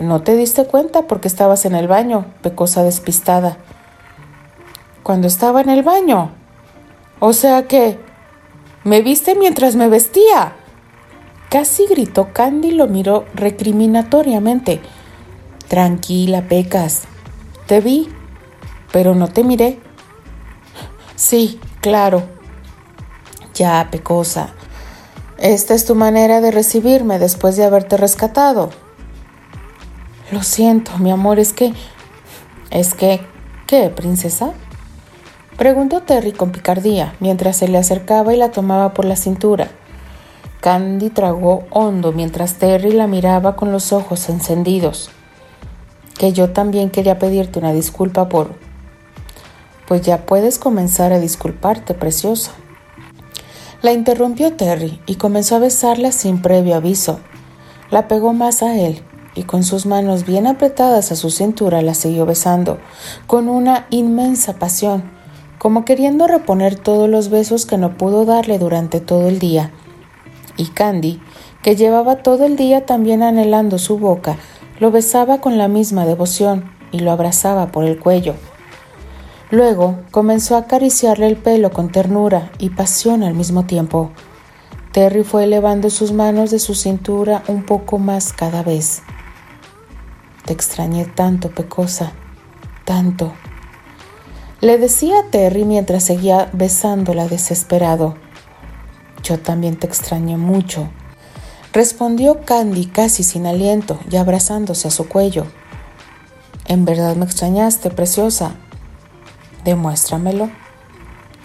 No 0.00 0.22
te 0.22 0.36
diste 0.36 0.66
cuenta 0.66 1.06
porque 1.06 1.28
estabas 1.28 1.64
en 1.64 1.74
el 1.74 1.88
baño, 1.88 2.26
pecosa 2.42 2.82
despistada. 2.82 3.58
Cuando 5.02 5.26
estaba 5.26 5.60
en 5.60 5.70
el 5.70 5.82
baño. 5.82 6.32
O 7.20 7.32
sea 7.32 7.66
que... 7.66 7.98
Me 8.84 9.00
viste 9.00 9.34
mientras 9.34 9.76
me 9.76 9.88
vestía. 9.88 10.56
Casi 11.48 11.86
gritó 11.86 12.34
Candy 12.34 12.72
lo 12.72 12.86
miró 12.86 13.24
recriminatoriamente. 13.34 14.82
Tranquila, 15.68 16.42
Pecas. 16.42 17.04
Te 17.66 17.80
vi, 17.80 18.10
pero 18.92 19.14
no 19.14 19.28
te 19.28 19.42
miré. 19.42 19.80
Sí, 21.16 21.58
claro. 21.80 22.24
Ya, 23.54 23.88
Pecosa. 23.90 24.52
Esta 25.38 25.74
es 25.74 25.84
tu 25.84 25.94
manera 25.94 26.40
de 26.40 26.50
recibirme 26.50 27.18
después 27.18 27.56
de 27.56 27.64
haberte 27.64 27.96
rescatado. 27.96 28.70
Lo 30.30 30.42
siento, 30.42 30.96
mi 30.98 31.10
amor, 31.10 31.38
es 31.38 31.52
que... 31.52 31.74
¿Es 32.70 32.94
que... 32.94 33.20
¿Qué, 33.66 33.88
princesa? 33.90 34.52
Preguntó 35.56 36.02
Terry 36.02 36.32
con 36.32 36.52
picardía 36.52 37.14
mientras 37.20 37.56
se 37.56 37.68
le 37.68 37.78
acercaba 37.78 38.34
y 38.34 38.36
la 38.36 38.50
tomaba 38.50 38.94
por 38.94 39.04
la 39.04 39.16
cintura. 39.16 39.70
Candy 40.60 41.10
tragó 41.10 41.64
hondo 41.70 42.12
mientras 42.12 42.54
Terry 42.54 42.92
la 42.92 43.06
miraba 43.06 43.54
con 43.56 43.72
los 43.72 43.92
ojos 43.92 44.28
encendidos. 44.28 45.10
Que 46.18 46.32
yo 46.32 46.50
también 46.50 46.90
quería 46.90 47.18
pedirte 47.18 47.58
una 47.58 47.72
disculpa 47.72 48.28
por... 48.28 48.54
Pues 49.86 50.02
ya 50.02 50.26
puedes 50.26 50.58
comenzar 50.58 51.12
a 51.12 51.20
disculparte, 51.20 51.94
preciosa. 51.94 52.52
La 53.84 53.92
interrumpió 53.92 54.54
Terry 54.54 54.98
y 55.04 55.16
comenzó 55.16 55.56
a 55.56 55.58
besarla 55.58 56.10
sin 56.10 56.40
previo 56.40 56.74
aviso. 56.74 57.20
La 57.90 58.08
pegó 58.08 58.32
más 58.32 58.62
a 58.62 58.78
él 58.78 59.02
y 59.34 59.42
con 59.42 59.62
sus 59.62 59.84
manos 59.84 60.24
bien 60.24 60.46
apretadas 60.46 61.12
a 61.12 61.16
su 61.16 61.28
cintura 61.28 61.82
la 61.82 61.92
siguió 61.92 62.24
besando, 62.24 62.78
con 63.26 63.50
una 63.50 63.86
inmensa 63.90 64.54
pasión, 64.54 65.04
como 65.58 65.84
queriendo 65.84 66.26
reponer 66.26 66.76
todos 66.76 67.10
los 67.10 67.28
besos 67.28 67.66
que 67.66 67.76
no 67.76 67.98
pudo 67.98 68.24
darle 68.24 68.58
durante 68.58 69.00
todo 69.00 69.28
el 69.28 69.38
día. 69.38 69.70
Y 70.56 70.68
Candy, 70.68 71.20
que 71.62 71.76
llevaba 71.76 72.22
todo 72.22 72.46
el 72.46 72.56
día 72.56 72.86
también 72.86 73.22
anhelando 73.22 73.76
su 73.76 73.98
boca, 73.98 74.38
lo 74.80 74.92
besaba 74.92 75.42
con 75.42 75.58
la 75.58 75.68
misma 75.68 76.06
devoción 76.06 76.72
y 76.90 77.00
lo 77.00 77.10
abrazaba 77.10 77.70
por 77.70 77.84
el 77.84 77.98
cuello. 77.98 78.34
Luego 79.50 79.98
comenzó 80.10 80.56
a 80.56 80.60
acariciarle 80.60 81.26
el 81.26 81.36
pelo 81.36 81.70
con 81.70 81.90
ternura 81.90 82.50
y 82.58 82.70
pasión 82.70 83.22
al 83.22 83.34
mismo 83.34 83.66
tiempo. 83.66 84.10
Terry 84.92 85.24
fue 85.24 85.44
elevando 85.44 85.90
sus 85.90 86.12
manos 86.12 86.50
de 86.50 86.58
su 86.58 86.74
cintura 86.74 87.42
un 87.48 87.64
poco 87.64 87.98
más 87.98 88.32
cada 88.32 88.62
vez. 88.62 89.02
Te 90.44 90.52
extrañé 90.52 91.04
tanto, 91.04 91.50
Pecosa, 91.50 92.12
tanto. 92.84 93.32
Le 94.60 94.78
decía 94.78 95.20
a 95.20 95.30
Terry 95.30 95.64
mientras 95.64 96.04
seguía 96.04 96.48
besándola 96.52 97.28
desesperado. 97.28 98.14
Yo 99.22 99.38
también 99.38 99.76
te 99.76 99.86
extrañé 99.86 100.36
mucho, 100.36 100.88
respondió 101.72 102.42
Candy 102.44 102.86
casi 102.86 103.24
sin 103.24 103.46
aliento 103.46 103.98
y 104.10 104.16
abrazándose 104.16 104.88
a 104.88 104.90
su 104.90 105.08
cuello. 105.08 105.46
En 106.66 106.84
verdad 106.84 107.16
me 107.16 107.24
extrañaste, 107.24 107.90
preciosa. 107.90 108.54
Demuéstramelo. 109.64 110.50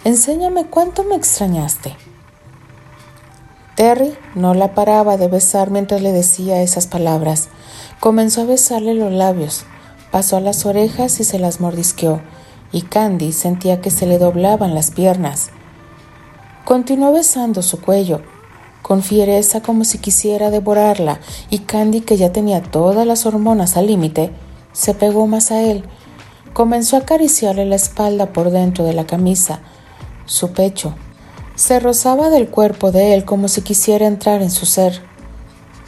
Enséñame 0.04 0.66
cuánto 0.66 1.04
me 1.04 1.16
extrañaste. 1.16 1.96
Terry 3.76 4.14
no 4.34 4.52
la 4.52 4.74
paraba 4.74 5.16
de 5.16 5.28
besar 5.28 5.70
mientras 5.70 6.02
le 6.02 6.12
decía 6.12 6.60
esas 6.60 6.86
palabras. 6.86 7.48
Comenzó 7.98 8.42
a 8.42 8.44
besarle 8.44 8.92
los 8.92 9.10
labios, 9.10 9.64
pasó 10.10 10.36
a 10.36 10.40
las 10.40 10.66
orejas 10.66 11.18
y 11.20 11.24
se 11.24 11.38
las 11.38 11.60
mordisqueó, 11.60 12.20
y 12.72 12.82
Candy 12.82 13.32
sentía 13.32 13.80
que 13.80 13.90
se 13.90 14.06
le 14.06 14.18
doblaban 14.18 14.74
las 14.74 14.90
piernas. 14.90 15.50
Continuó 16.66 17.12
besando 17.12 17.62
su 17.62 17.80
cuello, 17.80 18.20
con 18.82 19.02
fiereza 19.02 19.62
como 19.62 19.84
si 19.84 19.98
quisiera 19.98 20.50
devorarla, 20.50 21.20
y 21.48 21.60
Candy, 21.60 22.02
que 22.02 22.18
ya 22.18 22.32
tenía 22.32 22.60
todas 22.62 23.06
las 23.06 23.24
hormonas 23.24 23.78
al 23.78 23.86
límite, 23.86 24.30
se 24.72 24.92
pegó 24.92 25.26
más 25.26 25.50
a 25.50 25.62
él. 25.62 25.84
Comenzó 26.52 26.96
a 26.96 27.00
acariciarle 27.00 27.64
la 27.64 27.76
espalda 27.76 28.32
por 28.32 28.50
dentro 28.50 28.84
de 28.84 28.92
la 28.92 29.06
camisa, 29.06 29.60
su 30.26 30.52
pecho. 30.52 30.94
Se 31.54 31.78
rozaba 31.78 32.30
del 32.30 32.48
cuerpo 32.48 32.90
de 32.90 33.14
él 33.14 33.24
como 33.24 33.48
si 33.48 33.62
quisiera 33.62 34.06
entrar 34.06 34.42
en 34.42 34.50
su 34.50 34.66
ser. 34.66 35.00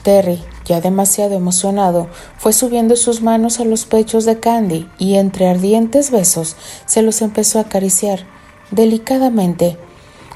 Terry, 0.02 0.42
ya 0.64 0.80
demasiado 0.80 1.34
emocionado, 1.34 2.08
fue 2.38 2.52
subiendo 2.52 2.96
sus 2.96 3.22
manos 3.22 3.60
a 3.60 3.64
los 3.64 3.86
pechos 3.86 4.24
de 4.24 4.38
Candy 4.38 4.88
y 4.98 5.14
entre 5.14 5.48
ardientes 5.48 6.10
besos 6.10 6.56
se 6.86 7.02
los 7.02 7.22
empezó 7.22 7.58
a 7.58 7.62
acariciar. 7.62 8.26
Delicadamente 8.70 9.78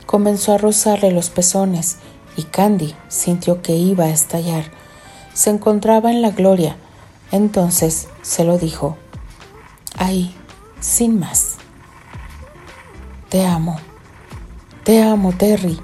comenzó 0.06 0.52
a 0.52 0.58
rozarle 0.58 1.10
los 1.12 1.30
pezones 1.30 1.98
y 2.36 2.42
Candy 2.42 2.94
sintió 3.08 3.62
que 3.62 3.76
iba 3.76 4.04
a 4.04 4.10
estallar. 4.10 4.64
Se 5.34 5.50
encontraba 5.50 6.10
en 6.10 6.22
la 6.22 6.30
gloria. 6.30 6.76
Entonces 7.32 8.08
se 8.22 8.44
lo 8.44 8.58
dijo. 8.58 8.96
Ahí, 9.98 10.34
sin 10.78 11.18
más. 11.18 11.56
Te 13.30 13.46
amo. 13.46 13.76
Te 14.84 15.02
amo, 15.02 15.32
Terry. 15.32 15.80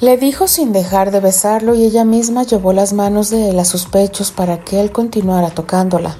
Le 0.00 0.16
dijo 0.16 0.48
sin 0.48 0.72
dejar 0.72 1.10
de 1.10 1.20
besarlo 1.20 1.74
y 1.74 1.84
ella 1.84 2.04
misma 2.04 2.44
llevó 2.44 2.72
las 2.72 2.94
manos 2.94 3.28
de 3.28 3.50
él 3.50 3.58
a 3.58 3.66
sus 3.66 3.84
pechos 3.84 4.32
para 4.32 4.64
que 4.64 4.80
él 4.80 4.92
continuara 4.92 5.50
tocándola. 5.50 6.16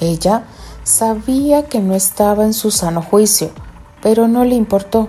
Ella 0.00 0.44
sabía 0.84 1.64
que 1.66 1.80
no 1.80 1.94
estaba 1.94 2.44
en 2.44 2.52
su 2.52 2.70
sano 2.70 3.00
juicio, 3.00 3.50
pero 4.02 4.28
no 4.28 4.44
le 4.44 4.54
importó. 4.54 5.08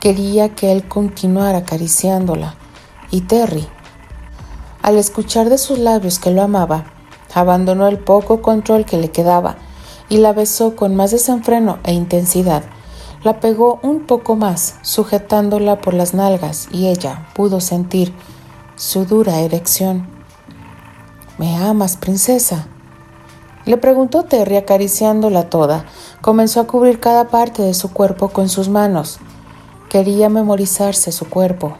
Quería 0.00 0.54
que 0.54 0.72
él 0.72 0.88
continuara 0.88 1.58
acariciándola. 1.58 2.54
Y 3.10 3.22
Terry, 3.22 3.68
al 4.80 4.96
escuchar 4.96 5.50
de 5.50 5.58
sus 5.58 5.78
labios 5.78 6.18
que 6.18 6.30
lo 6.30 6.40
amaba, 6.40 6.86
abandonó 7.34 7.88
el 7.88 7.98
poco 7.98 8.40
control 8.40 8.86
que 8.86 8.96
le 8.96 9.10
quedaba 9.10 9.58
y 10.10 10.18
la 10.18 10.34
besó 10.34 10.76
con 10.76 10.94
más 10.94 11.12
desenfreno 11.12 11.78
e 11.84 11.94
intensidad 11.94 12.64
la 13.22 13.38
pegó 13.38 13.78
un 13.82 14.06
poco 14.06 14.34
más, 14.34 14.76
sujetándola 14.80 15.80
por 15.80 15.92
las 15.92 16.14
nalgas, 16.14 16.68
y 16.72 16.88
ella 16.88 17.28
pudo 17.34 17.60
sentir 17.60 18.14
su 18.76 19.04
dura 19.04 19.40
erección. 19.40 20.08
¿Me 21.36 21.56
amas, 21.56 21.98
princesa? 21.98 22.66
Le 23.66 23.76
preguntó 23.76 24.24
Terry 24.24 24.56
acariciándola 24.56 25.50
toda. 25.50 25.84
Comenzó 26.22 26.60
a 26.60 26.66
cubrir 26.66 26.98
cada 26.98 27.28
parte 27.28 27.62
de 27.62 27.74
su 27.74 27.92
cuerpo 27.92 28.28
con 28.28 28.48
sus 28.48 28.70
manos. 28.70 29.20
Quería 29.90 30.30
memorizarse 30.30 31.12
su 31.12 31.28
cuerpo. 31.28 31.76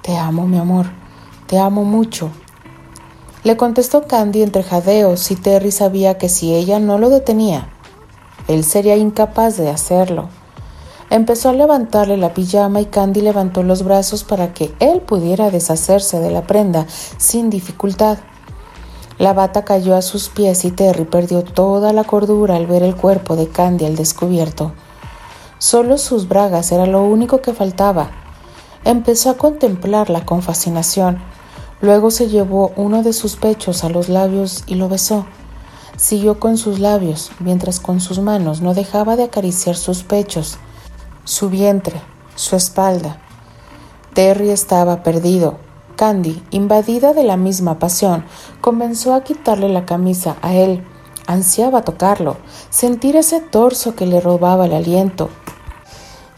Te 0.00 0.16
amo, 0.16 0.46
mi 0.46 0.58
amor, 0.58 0.86
te 1.46 1.58
amo 1.58 1.84
mucho. 1.84 2.30
Le 3.44 3.58
contestó 3.58 4.06
Candy 4.06 4.42
entre 4.42 4.62
jadeos 4.62 5.30
y 5.30 5.36
Terry 5.36 5.70
sabía 5.70 6.16
que 6.16 6.30
si 6.30 6.54
ella 6.54 6.78
no 6.78 6.96
lo 6.96 7.10
detenía, 7.10 7.68
él 8.48 8.64
sería 8.64 8.96
incapaz 8.96 9.58
de 9.58 9.68
hacerlo. 9.68 10.30
Empezó 11.10 11.50
a 11.50 11.52
levantarle 11.52 12.16
la 12.16 12.32
pijama 12.32 12.80
y 12.80 12.86
Candy 12.86 13.20
levantó 13.20 13.62
los 13.62 13.82
brazos 13.82 14.24
para 14.24 14.54
que 14.54 14.74
él 14.80 15.02
pudiera 15.02 15.50
deshacerse 15.50 16.20
de 16.20 16.30
la 16.30 16.46
prenda 16.46 16.86
sin 17.18 17.50
dificultad. 17.50 18.16
La 19.18 19.34
bata 19.34 19.62
cayó 19.62 19.94
a 19.94 20.00
sus 20.00 20.30
pies 20.30 20.64
y 20.64 20.70
Terry 20.70 21.04
perdió 21.04 21.44
toda 21.44 21.92
la 21.92 22.04
cordura 22.04 22.56
al 22.56 22.66
ver 22.66 22.82
el 22.82 22.96
cuerpo 22.96 23.36
de 23.36 23.48
Candy 23.48 23.84
al 23.84 23.94
descubierto. 23.94 24.72
Solo 25.58 25.98
sus 25.98 26.28
bragas 26.28 26.72
era 26.72 26.86
lo 26.86 27.02
único 27.04 27.42
que 27.42 27.52
faltaba. 27.52 28.10
Empezó 28.84 29.28
a 29.28 29.36
contemplarla 29.36 30.24
con 30.24 30.40
fascinación. 30.40 31.33
Luego 31.84 32.10
se 32.10 32.28
llevó 32.28 32.72
uno 32.76 33.02
de 33.02 33.12
sus 33.12 33.36
pechos 33.36 33.84
a 33.84 33.90
los 33.90 34.08
labios 34.08 34.64
y 34.66 34.76
lo 34.76 34.88
besó. 34.88 35.26
Siguió 35.98 36.40
con 36.40 36.56
sus 36.56 36.78
labios, 36.78 37.30
mientras 37.40 37.78
con 37.78 38.00
sus 38.00 38.20
manos 38.20 38.62
no 38.62 38.72
dejaba 38.72 39.16
de 39.16 39.24
acariciar 39.24 39.76
sus 39.76 40.02
pechos, 40.02 40.56
su 41.24 41.50
vientre, 41.50 42.00
su 42.36 42.56
espalda. 42.56 43.20
Terry 44.14 44.48
estaba 44.48 45.02
perdido. 45.02 45.58
Candy, 45.94 46.42
invadida 46.50 47.12
de 47.12 47.22
la 47.22 47.36
misma 47.36 47.78
pasión, 47.78 48.24
comenzó 48.62 49.12
a 49.12 49.22
quitarle 49.22 49.68
la 49.68 49.84
camisa 49.84 50.36
a 50.40 50.54
él. 50.54 50.82
Ansiaba 51.26 51.82
tocarlo, 51.82 52.38
sentir 52.70 53.14
ese 53.14 53.40
torso 53.40 53.94
que 53.94 54.06
le 54.06 54.22
robaba 54.22 54.64
el 54.64 54.72
aliento. 54.72 55.28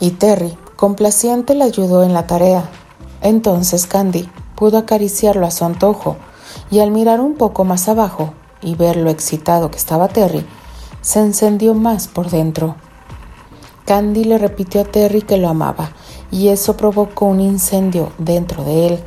Y 0.01 0.11
Terry, 0.11 0.59
complaciente, 0.75 1.55
le 1.55 1.63
ayudó 1.63 2.03
en 2.03 2.15
la 2.15 2.27
tarea. 2.27 2.69
Entonces 3.23 3.87
Candy 3.87 4.29
pudo 4.57 4.79
acariciarlo 4.79 5.47
a 5.47 5.51
su 5.51 5.65
antojo, 5.65 6.17
y 6.71 6.81
al 6.81 6.91
mirar 6.91 7.21
un 7.21 7.35
poco 7.35 7.65
más 7.65 7.89
abajo, 7.89 8.33
y 8.61 8.75
ver 8.75 8.97
lo 8.97 9.11
excitado 9.11 9.71
que 9.71 9.77
estaba 9.77 10.09
Terry, 10.09 10.45
se 11.01 11.21
encendió 11.21 11.75
más 11.75 12.09
por 12.09 12.31
dentro. 12.31 12.75
Candy 13.85 14.25
le 14.25 14.39
repitió 14.39 14.81
a 14.81 14.85
Terry 14.85 15.23
que 15.23 15.37
lo 15.37 15.49
amaba, 15.49 15.91
y 16.33 16.49
eso 16.49 16.77
provocó 16.77 17.27
un 17.27 17.41
incendio 17.41 18.11
dentro 18.19 18.65
de 18.65 18.87
él. 18.89 19.05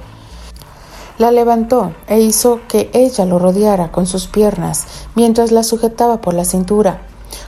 La 1.18 1.32
levantó 1.32 1.94
e 2.08 2.22
hizo 2.22 2.62
que 2.70 2.90
ella 2.94 3.26
lo 3.26 3.40
rodeara 3.40 3.92
con 3.92 4.08
sus 4.08 4.28
piernas 4.28 4.86
mientras 5.16 5.52
la 5.52 5.64
sujetaba 5.64 6.22
por 6.22 6.34
la 6.34 6.46
cintura, 6.46 7.02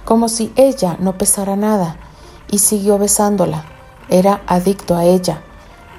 como 0.04 0.28
si 0.28 0.52
ella 0.58 0.98
no 1.00 1.18
pesara 1.18 1.56
nada, 1.56 1.96
y 2.50 2.60
siguió 2.60 2.98
besándola. 2.98 3.64
Era 4.10 4.42
adicto 4.46 4.98
a 4.98 5.06
ella. 5.06 5.42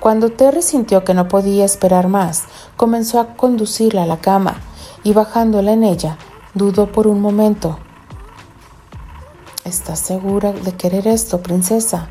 Cuando 0.03 0.31
Terry 0.33 0.62
sintió 0.62 1.05
que 1.05 1.15
no 1.15 1.29
podía 1.29 1.65
esperar 1.65 2.09
más, 2.09 2.47
comenzó 2.77 3.21
a 3.21 3.37
conducirla 3.37 4.03
a 4.03 4.07
la 4.07 4.17
cama, 4.17 4.57
y 5.05 5.12
bajándola 5.12 5.75
en 5.75 5.85
ella, 5.85 6.19
dudó 6.55 6.91
por 6.91 7.07
un 7.07 7.21
momento. 7.21 7.79
¿Estás 9.65 10.01
segura 10.01 10.53
de 10.53 10.73
querer 10.73 11.07
esto, 11.07 11.41
princesa? 11.41 12.09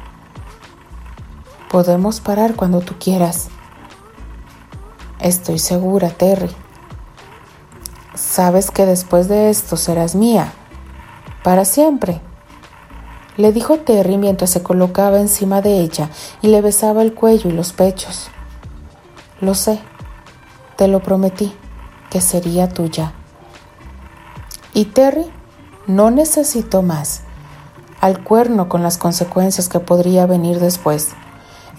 Podemos 1.69 2.21
parar 2.21 2.55
cuando 2.55 2.79
tú 2.79 2.93
quieras. 2.97 3.49
Estoy 5.19 5.59
segura, 5.59 6.11
Terry. 6.11 6.49
Sabes 8.15 8.71
que 8.71 8.85
después 8.85 9.27
de 9.27 9.49
esto 9.49 9.75
serás 9.75 10.15
mía, 10.15 10.53
para 11.43 11.65
siempre. 11.65 12.21
Le 13.41 13.51
dijo 13.51 13.79
Terry 13.79 14.19
mientras 14.19 14.51
se 14.51 14.61
colocaba 14.61 15.19
encima 15.19 15.63
de 15.63 15.79
ella 15.79 16.11
y 16.43 16.49
le 16.49 16.61
besaba 16.61 17.01
el 17.01 17.15
cuello 17.15 17.49
y 17.49 17.53
los 17.53 17.73
pechos. 17.73 18.29
Lo 19.39 19.55
sé, 19.55 19.79
te 20.75 20.87
lo 20.87 20.99
prometí 20.99 21.51
que 22.11 22.21
sería 22.21 22.69
tuya. 22.69 23.13
Y 24.75 24.85
Terry 24.85 25.25
no 25.87 26.11
necesitó 26.11 26.83
más, 26.83 27.21
al 27.99 28.23
cuerno 28.23 28.69
con 28.69 28.83
las 28.83 28.99
consecuencias 28.99 29.69
que 29.69 29.79
podría 29.79 30.27
venir 30.27 30.59
después. 30.59 31.09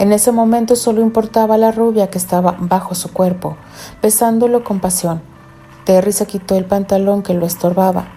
En 0.01 0.11
ese 0.11 0.33
momento 0.33 0.75
solo 0.75 1.01
importaba 1.01 1.59
la 1.59 1.71
rubia 1.71 2.11
que 2.11 2.19
estaba 2.19 2.57
bajo 2.59 2.97
su 2.97 3.13
cuerpo, 3.13 3.57
besándolo 4.03 4.65
con 4.65 4.81
pasión. 4.81 5.23
Terry 5.85 6.11
se 6.11 6.27
quitó 6.27 6.57
el 6.57 6.65
pantalón 6.65 7.23
que 7.23 7.35
lo 7.35 7.47
estorbaba. 7.47 8.09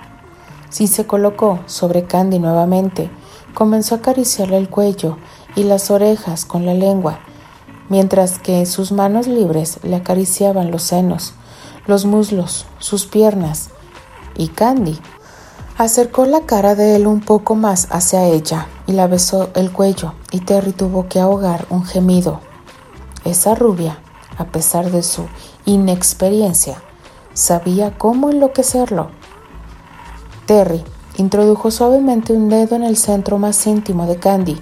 Si 0.69 0.87
se 0.87 1.05
colocó 1.05 1.59
sobre 1.67 2.05
Candy 2.05 2.39
nuevamente, 2.39 3.11
comenzó 3.55 3.95
a 3.95 3.97
acariciarle 3.97 4.57
el 4.57 4.69
cuello 4.69 5.17
y 5.55 5.63
las 5.63 5.89
orejas 5.89 6.45
con 6.45 6.67
la 6.67 6.75
lengua, 6.75 7.21
mientras 7.89 8.37
que 8.37 8.67
sus 8.67 8.91
manos 8.91 9.25
libres 9.25 9.79
le 9.81 9.95
acariciaban 9.95 10.69
los 10.69 10.83
senos, 10.83 11.33
los 11.87 12.05
muslos, 12.05 12.67
sus 12.77 13.07
piernas, 13.07 13.69
y 14.37 14.49
Candy 14.49 14.99
Acercó 15.77 16.25
la 16.25 16.45
cara 16.45 16.73
de 16.73 16.95
él 16.95 17.05
un 17.05 17.19
poco 17.19 17.55
más 17.55 17.89
hacia 17.91 18.23
ella 18.27 18.67
y 18.87 18.93
la 18.93 19.07
besó 19.07 19.49
el 19.55 19.73
cuello 19.73 20.13
y 20.31 20.39
Terry 20.39 20.71
tuvo 20.71 21.09
que 21.09 21.19
ahogar 21.19 21.65
un 21.69 21.83
gemido. 21.83 22.39
Esa 23.25 23.55
rubia, 23.55 23.99
a 24.37 24.45
pesar 24.45 24.89
de 24.89 25.03
su 25.03 25.25
inexperiencia, 25.65 26.81
sabía 27.33 27.97
cómo 27.97 28.29
enloquecerlo. 28.29 29.09
Terry 30.45 30.81
introdujo 31.17 31.71
suavemente 31.71 32.33
un 32.33 32.49
dedo 32.49 32.75
en 32.75 32.83
el 32.83 32.97
centro 32.97 33.37
más 33.37 33.65
íntimo 33.67 34.05
de 34.05 34.17
Candy 34.17 34.61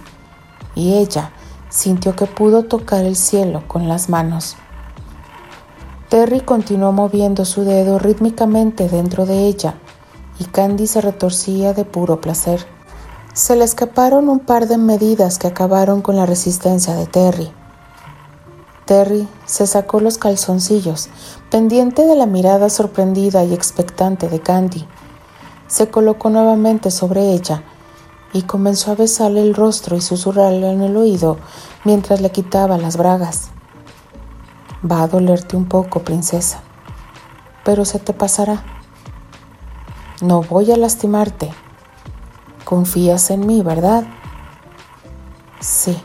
y 0.75 0.93
ella 0.93 1.31
sintió 1.69 2.15
que 2.15 2.25
pudo 2.25 2.63
tocar 2.63 3.05
el 3.05 3.15
cielo 3.15 3.63
con 3.67 3.87
las 3.87 4.09
manos. 4.09 4.55
Terry 6.09 6.41
continuó 6.41 6.91
moviendo 6.91 7.43
su 7.43 7.63
dedo 7.63 7.97
rítmicamente 7.97 8.87
dentro 8.87 9.25
de 9.25 9.47
ella 9.47 9.75
y 10.37 10.45
Candy 10.45 10.85
se 10.85 11.01
retorcía 11.01 11.73
de 11.73 11.85
puro 11.85 12.21
placer. 12.21 12.65
Se 13.33 13.55
le 13.55 13.63
escaparon 13.63 14.29
un 14.29 14.39
par 14.39 14.67
de 14.67 14.77
medidas 14.77 15.39
que 15.39 15.47
acabaron 15.47 16.01
con 16.01 16.15
la 16.15 16.27
resistencia 16.27 16.93
de 16.93 17.07
Terry. 17.07 17.51
Terry 18.85 19.27
se 19.45 19.65
sacó 19.65 20.01
los 20.01 20.19
calzoncillos, 20.19 21.09
pendiente 21.49 22.05
de 22.05 22.15
la 22.15 22.27
mirada 22.27 22.69
sorprendida 22.69 23.43
y 23.43 23.53
expectante 23.53 24.27
de 24.29 24.39
Candy. 24.39 24.85
Se 25.73 25.89
colocó 25.89 26.29
nuevamente 26.29 26.91
sobre 26.91 27.31
ella 27.31 27.63
y 28.31 28.43
comenzó 28.43 28.91
a 28.91 28.95
besarle 28.95 29.41
el 29.41 29.55
rostro 29.55 29.97
y 29.97 30.01
susurrarle 30.01 30.69
en 30.71 30.83
el 30.83 30.95
oído 30.95 31.39
mientras 31.83 32.21
le 32.21 32.31
quitaba 32.31 32.77
las 32.77 32.95
bragas. 32.95 33.49
Va 34.85 35.01
a 35.01 35.07
dolerte 35.07 35.57
un 35.57 35.65
poco, 35.65 36.03
princesa, 36.03 36.59
pero 37.63 37.85
se 37.85 37.97
te 37.97 38.13
pasará. 38.13 38.63
No 40.21 40.43
voy 40.43 40.71
a 40.71 40.77
lastimarte. 40.77 41.51
Confías 42.65 43.31
en 43.31 43.47
mí, 43.47 43.63
¿verdad? 43.63 44.03
Sí. 45.59 45.99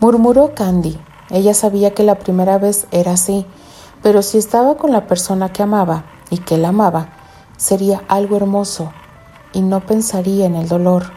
Murmuró 0.00 0.54
Candy. 0.54 0.98
Ella 1.28 1.52
sabía 1.52 1.92
que 1.92 2.04
la 2.04 2.18
primera 2.18 2.56
vez 2.56 2.86
era 2.90 3.12
así, 3.12 3.44
pero 4.02 4.22
si 4.22 4.38
estaba 4.38 4.78
con 4.78 4.92
la 4.92 5.06
persona 5.06 5.52
que 5.52 5.62
amaba 5.62 6.06
y 6.30 6.38
que 6.38 6.56
la 6.56 6.68
amaba, 6.68 7.17
sería 7.58 8.02
algo 8.08 8.36
hermoso 8.36 8.90
y 9.52 9.60
no 9.60 9.80
pensaría 9.80 10.46
en 10.46 10.54
el 10.54 10.68
dolor. 10.68 11.10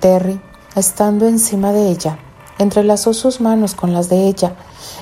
Terry, 0.00 0.40
estando 0.74 1.26
encima 1.26 1.72
de 1.72 1.90
ella, 1.90 2.18
entrelazó 2.58 3.12
sus 3.12 3.42
manos 3.42 3.74
con 3.74 3.92
las 3.92 4.08
de 4.08 4.26
ella, 4.26 4.54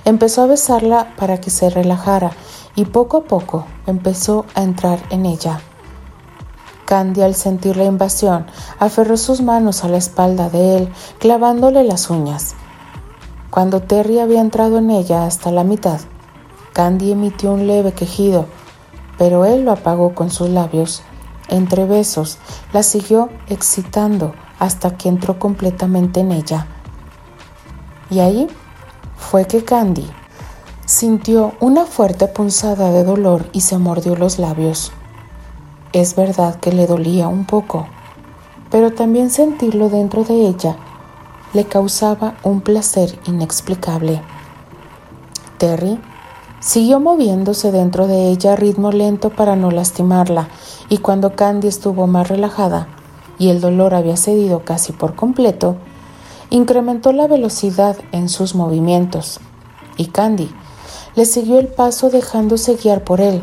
empezó 0.05 0.43
a 0.43 0.47
besarla 0.47 1.15
para 1.17 1.41
que 1.41 1.51
se 1.51 1.71
relajara 1.71 2.33
y 2.75 2.87
poco 2.87 3.19
a 3.19 3.25
poco 3.25 3.67
empezó 3.87 4.47
a 4.55 4.63
entrar 4.63 5.01
en 5.11 5.27
ella. 5.27 5.61
Candy, 6.85 7.23
al 7.23 7.35
sentir 7.35 7.77
la 7.77 7.85
invasión, 7.85 8.47
aferró 8.79 9.17
sus 9.17 9.41
manos 9.41 9.85
a 9.85 9.89
la 9.89 9.97
espalda 9.97 10.51
de 10.51 10.77
él, 10.77 10.93
clavándole 11.19 11.83
las 11.83 12.11
uñas. 12.11 12.55
Cuando 13.51 13.81
Terry 13.81 14.19
había 14.19 14.41
entrado 14.41 14.79
en 14.79 14.91
ella 14.91 15.27
hasta 15.27 15.51
la 15.51 15.65
mitad, 15.65 16.01
Candy 16.73 17.13
emitió 17.13 17.53
un 17.53 17.67
leve 17.67 17.93
quejido, 17.93 18.47
pero 19.19 19.45
él 19.45 19.65
lo 19.65 19.73
apagó 19.73 20.15
con 20.15 20.31
sus 20.31 20.49
labios. 20.49 21.03
Entre 21.49 21.85
besos, 21.85 22.39
la 22.73 22.83
siguió 22.83 23.31
excitando 23.49 24.35
hasta 24.59 24.97
que 24.97 25.09
entró 25.09 25.39
completamente 25.39 26.21
en 26.21 26.33
ella. 26.33 26.67
Y 28.11 28.21
ahí 28.21 28.47
fue 29.17 29.47
que 29.47 29.65
Candy 29.65 30.11
Sintió 30.87 31.55
una 31.61 31.87
fuerte 31.87 32.29
punzada 32.29 32.93
de 32.93 33.05
dolor 33.05 33.47
y 33.53 33.63
se 33.63 33.79
mordió 33.79 34.17
los 34.17 34.39
labios. 34.39 34.93
Es 35.95 36.15
verdad 36.15 36.61
que 36.61 36.73
le 36.73 36.87
dolía 36.87 37.27
un 37.27 37.47
poco, 37.47 37.87
pero 38.71 38.93
también 38.93 39.31
sentirlo 39.31 39.89
dentro 39.89 40.25
de 40.25 40.47
ella 40.47 40.77
le 41.55 41.65
causaba 41.65 42.35
un 42.43 42.61
placer 42.61 43.19
inexplicable. 43.27 44.21
Terry 45.57 45.99
siguió 46.65 46.99
moviéndose 46.99 47.71
dentro 47.73 48.07
de 48.07 48.31
ella 48.31 48.55
a 48.55 48.57
ritmo 48.57 48.91
lento 48.91 49.29
para 49.29 49.55
no 49.55 49.71
lastimarla, 49.71 50.49
y 50.89 50.99
cuando 50.99 51.37
Candy 51.37 51.69
estuvo 51.69 52.07
más 52.07 52.29
relajada 52.29 52.89
y 53.39 53.51
el 53.51 53.61
dolor 53.61 53.95
había 53.95 54.17
cedido 54.17 54.65
casi 54.65 54.93
por 54.93 55.15
completo, 55.15 55.77
incrementó 56.49 57.13
la 57.13 57.27
velocidad 57.27 57.99
en 58.13 58.31
sus 58.31 58.55
movimientos, 58.55 59.41
y 59.99 60.07
Candy 60.07 60.51
le 61.15 61.27
siguió 61.27 61.59
el 61.59 61.69
paso 61.69 62.09
dejándose 62.09 62.77
guiar 62.77 63.05
por 63.05 63.21
él, 63.21 63.43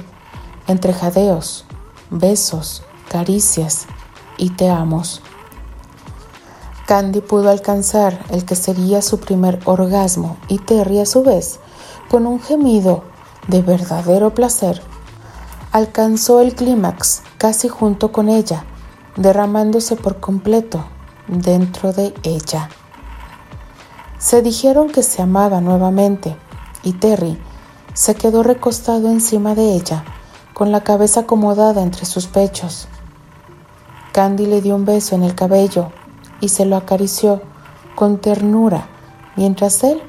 entre 0.67 0.91
jadeos, 0.91 1.65
besos, 2.09 2.81
caricias 3.07 3.85
y 4.37 4.49
te 4.49 4.67
amos. 4.69 5.21
Candy 6.87 7.21
pudo 7.21 7.51
alcanzar 7.51 8.19
el 8.31 8.45
que 8.45 8.55
sería 8.55 9.03
su 9.03 9.19
primer 9.19 9.59
orgasmo 9.65 10.37
y 10.47 10.57
Terry 10.57 10.99
a 10.99 11.05
su 11.05 11.21
vez, 11.21 11.59
con 12.09 12.25
un 12.25 12.41
gemido 12.41 13.10
de 13.47 13.61
verdadero 13.61 14.33
placer, 14.33 14.81
alcanzó 15.71 16.41
el 16.41 16.55
clímax 16.55 17.23
casi 17.37 17.67
junto 17.67 18.11
con 18.11 18.29
ella, 18.29 18.65
derramándose 19.15 19.95
por 19.95 20.19
completo 20.19 20.85
dentro 21.27 21.93
de 21.93 22.13
ella. 22.23 22.69
Se 24.17 24.41
dijeron 24.41 24.89
que 24.89 25.03
se 25.03 25.21
amaba 25.21 25.61
nuevamente 25.61 26.35
y 26.83 26.93
Terry 26.93 27.39
se 27.93 28.15
quedó 28.15 28.43
recostado 28.43 29.09
encima 29.09 29.55
de 29.55 29.73
ella, 29.73 30.03
con 30.53 30.71
la 30.71 30.81
cabeza 30.81 31.21
acomodada 31.21 31.81
entre 31.81 32.05
sus 32.05 32.27
pechos. 32.27 32.87
Candy 34.11 34.45
le 34.45 34.61
dio 34.61 34.75
un 34.75 34.85
beso 34.85 35.15
en 35.15 35.23
el 35.23 35.35
cabello 35.35 35.91
y 36.39 36.49
se 36.49 36.65
lo 36.65 36.75
acarició 36.75 37.41
con 37.95 38.19
ternura 38.19 38.87
mientras 39.35 39.83
él 39.83 40.01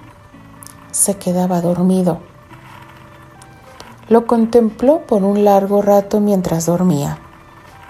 se 0.91 1.17
quedaba 1.17 1.61
dormido. 1.61 2.32
Lo 4.13 4.27
contempló 4.27 5.07
por 5.07 5.25
un 5.25 5.43
largo 5.43 5.81
rato 5.81 6.21
mientras 6.21 6.67
dormía. 6.67 7.19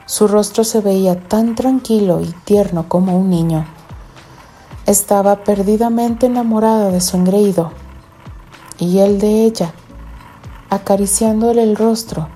Su 0.06 0.28
rostro 0.28 0.62
se 0.62 0.80
veía 0.80 1.18
tan 1.18 1.56
tranquilo 1.56 2.20
y 2.20 2.32
tierno 2.44 2.88
como 2.88 3.18
un 3.18 3.28
niño. 3.28 3.66
Estaba 4.86 5.42
perdidamente 5.42 6.26
enamorada 6.26 6.92
de 6.92 7.00
su 7.00 7.16
engreído 7.16 7.72
y 8.78 9.00
él 9.00 9.18
de 9.18 9.42
ella 9.42 9.72
acariciándole 10.70 11.64
el 11.64 11.74
rostro 11.74 12.28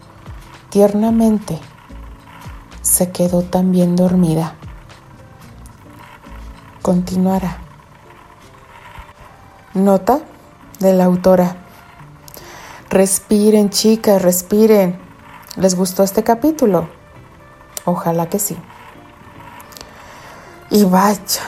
tiernamente, 0.68 1.60
se 2.82 3.12
quedó 3.12 3.42
también 3.42 3.94
dormida. 3.94 4.56
Continuará. 6.82 7.58
Nota 9.74 10.22
de 10.80 10.92
la 10.92 11.04
autora. 11.04 11.65
Respiren, 12.90 13.70
chicas, 13.70 14.22
respiren. 14.22 14.98
¿Les 15.56 15.74
gustó 15.74 16.02
este 16.02 16.22
capítulo? 16.22 16.88
Ojalá 17.84 18.28
que 18.28 18.38
sí. 18.38 18.56
Y 20.70 20.84
vaya, 20.84 21.42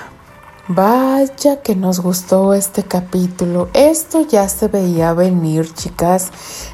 Vaya 0.70 1.62
que 1.62 1.74
nos 1.74 2.00
gustó 2.00 2.52
este 2.52 2.82
capítulo. 2.82 3.70
Esto 3.72 4.20
ya 4.20 4.46
se 4.50 4.68
veía 4.68 5.14
venir, 5.14 5.72
chicas. 5.72 6.30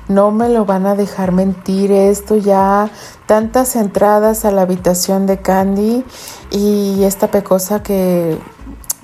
No 0.08 0.32
me 0.32 0.48
lo 0.48 0.64
van 0.64 0.84
a 0.86 0.96
dejar 0.96 1.30
mentir. 1.30 1.92
Esto 1.92 2.34
ya, 2.34 2.90
tantas 3.26 3.76
entradas 3.76 4.44
a 4.44 4.50
la 4.50 4.62
habitación 4.62 5.26
de 5.26 5.40
Candy 5.40 6.04
y 6.50 7.04
esta 7.04 7.30
pecosa 7.30 7.84
que, 7.84 8.36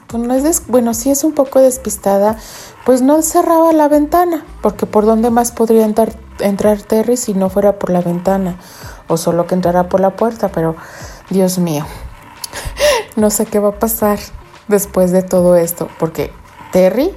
pues 0.08 0.24
no 0.24 0.34
es, 0.34 0.66
bueno, 0.66 0.92
sí 0.92 1.08
es 1.12 1.22
un 1.22 1.34
poco 1.34 1.60
despistada, 1.60 2.36
pues 2.84 3.02
no 3.02 3.22
cerraba 3.22 3.72
la 3.72 3.88
ventana, 3.88 4.44
porque 4.62 4.86
por 4.86 5.04
dónde 5.04 5.30
más 5.30 5.52
podría 5.52 5.84
entrar, 5.84 6.82
Terry 6.82 7.16
si 7.16 7.34
no 7.34 7.50
fuera 7.50 7.78
por 7.78 7.90
la 7.90 8.00
ventana, 8.00 8.56
o 9.08 9.16
solo 9.16 9.46
que 9.46 9.54
entrara 9.54 9.88
por 9.88 10.00
la 10.00 10.10
puerta, 10.10 10.48
pero 10.48 10.76
Dios 11.28 11.58
mío, 11.58 11.86
no 13.16 13.30
sé 13.30 13.46
qué 13.46 13.58
va 13.58 13.70
a 13.70 13.78
pasar 13.78 14.18
después 14.68 15.12
de 15.12 15.22
todo 15.22 15.56
esto, 15.56 15.88
porque 15.98 16.32
Terry 16.72 17.14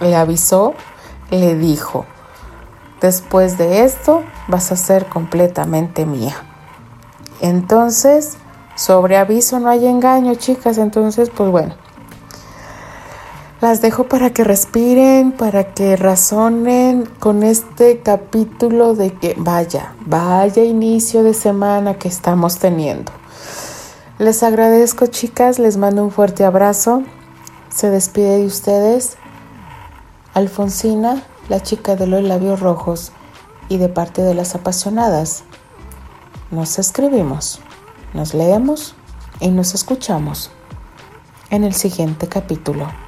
le 0.00 0.14
avisó, 0.16 0.74
le 1.30 1.54
dijo, 1.54 2.04
después 3.00 3.58
de 3.58 3.84
esto 3.84 4.22
vas 4.48 4.70
a 4.72 4.76
ser 4.76 5.06
completamente 5.06 6.04
mía. 6.04 6.36
Entonces, 7.40 8.36
sobre 8.74 9.16
aviso 9.16 9.58
no 9.60 9.70
hay 9.70 9.86
engaño, 9.86 10.34
chicas, 10.34 10.78
entonces, 10.78 11.30
pues 11.30 11.50
bueno. 11.50 11.87
Las 13.60 13.80
dejo 13.80 14.04
para 14.04 14.30
que 14.30 14.44
respiren, 14.44 15.32
para 15.32 15.74
que 15.74 15.96
razonen 15.96 17.06
con 17.18 17.42
este 17.42 18.02
capítulo 18.02 18.94
de 18.94 19.12
que 19.12 19.34
vaya, 19.36 19.94
vaya 20.06 20.62
inicio 20.62 21.24
de 21.24 21.34
semana 21.34 21.98
que 21.98 22.06
estamos 22.06 22.60
teniendo. 22.60 23.10
Les 24.20 24.44
agradezco 24.44 25.08
chicas, 25.08 25.58
les 25.58 25.76
mando 25.76 26.04
un 26.04 26.12
fuerte 26.12 26.44
abrazo. 26.44 27.02
Se 27.68 27.90
despide 27.90 28.38
de 28.38 28.46
ustedes 28.46 29.16
Alfonsina, 30.34 31.24
la 31.48 31.60
chica 31.60 31.96
de 31.96 32.06
los 32.06 32.22
labios 32.22 32.60
rojos 32.60 33.10
y 33.68 33.78
de 33.78 33.88
parte 33.88 34.22
de 34.22 34.34
las 34.34 34.54
apasionadas. 34.54 35.42
nos 36.52 36.78
escribimos, 36.78 37.58
nos 38.14 38.34
leemos 38.34 38.94
y 39.40 39.48
nos 39.48 39.74
escuchamos 39.74 40.52
en 41.50 41.64
el 41.64 41.74
siguiente 41.74 42.28
capítulo. 42.28 43.07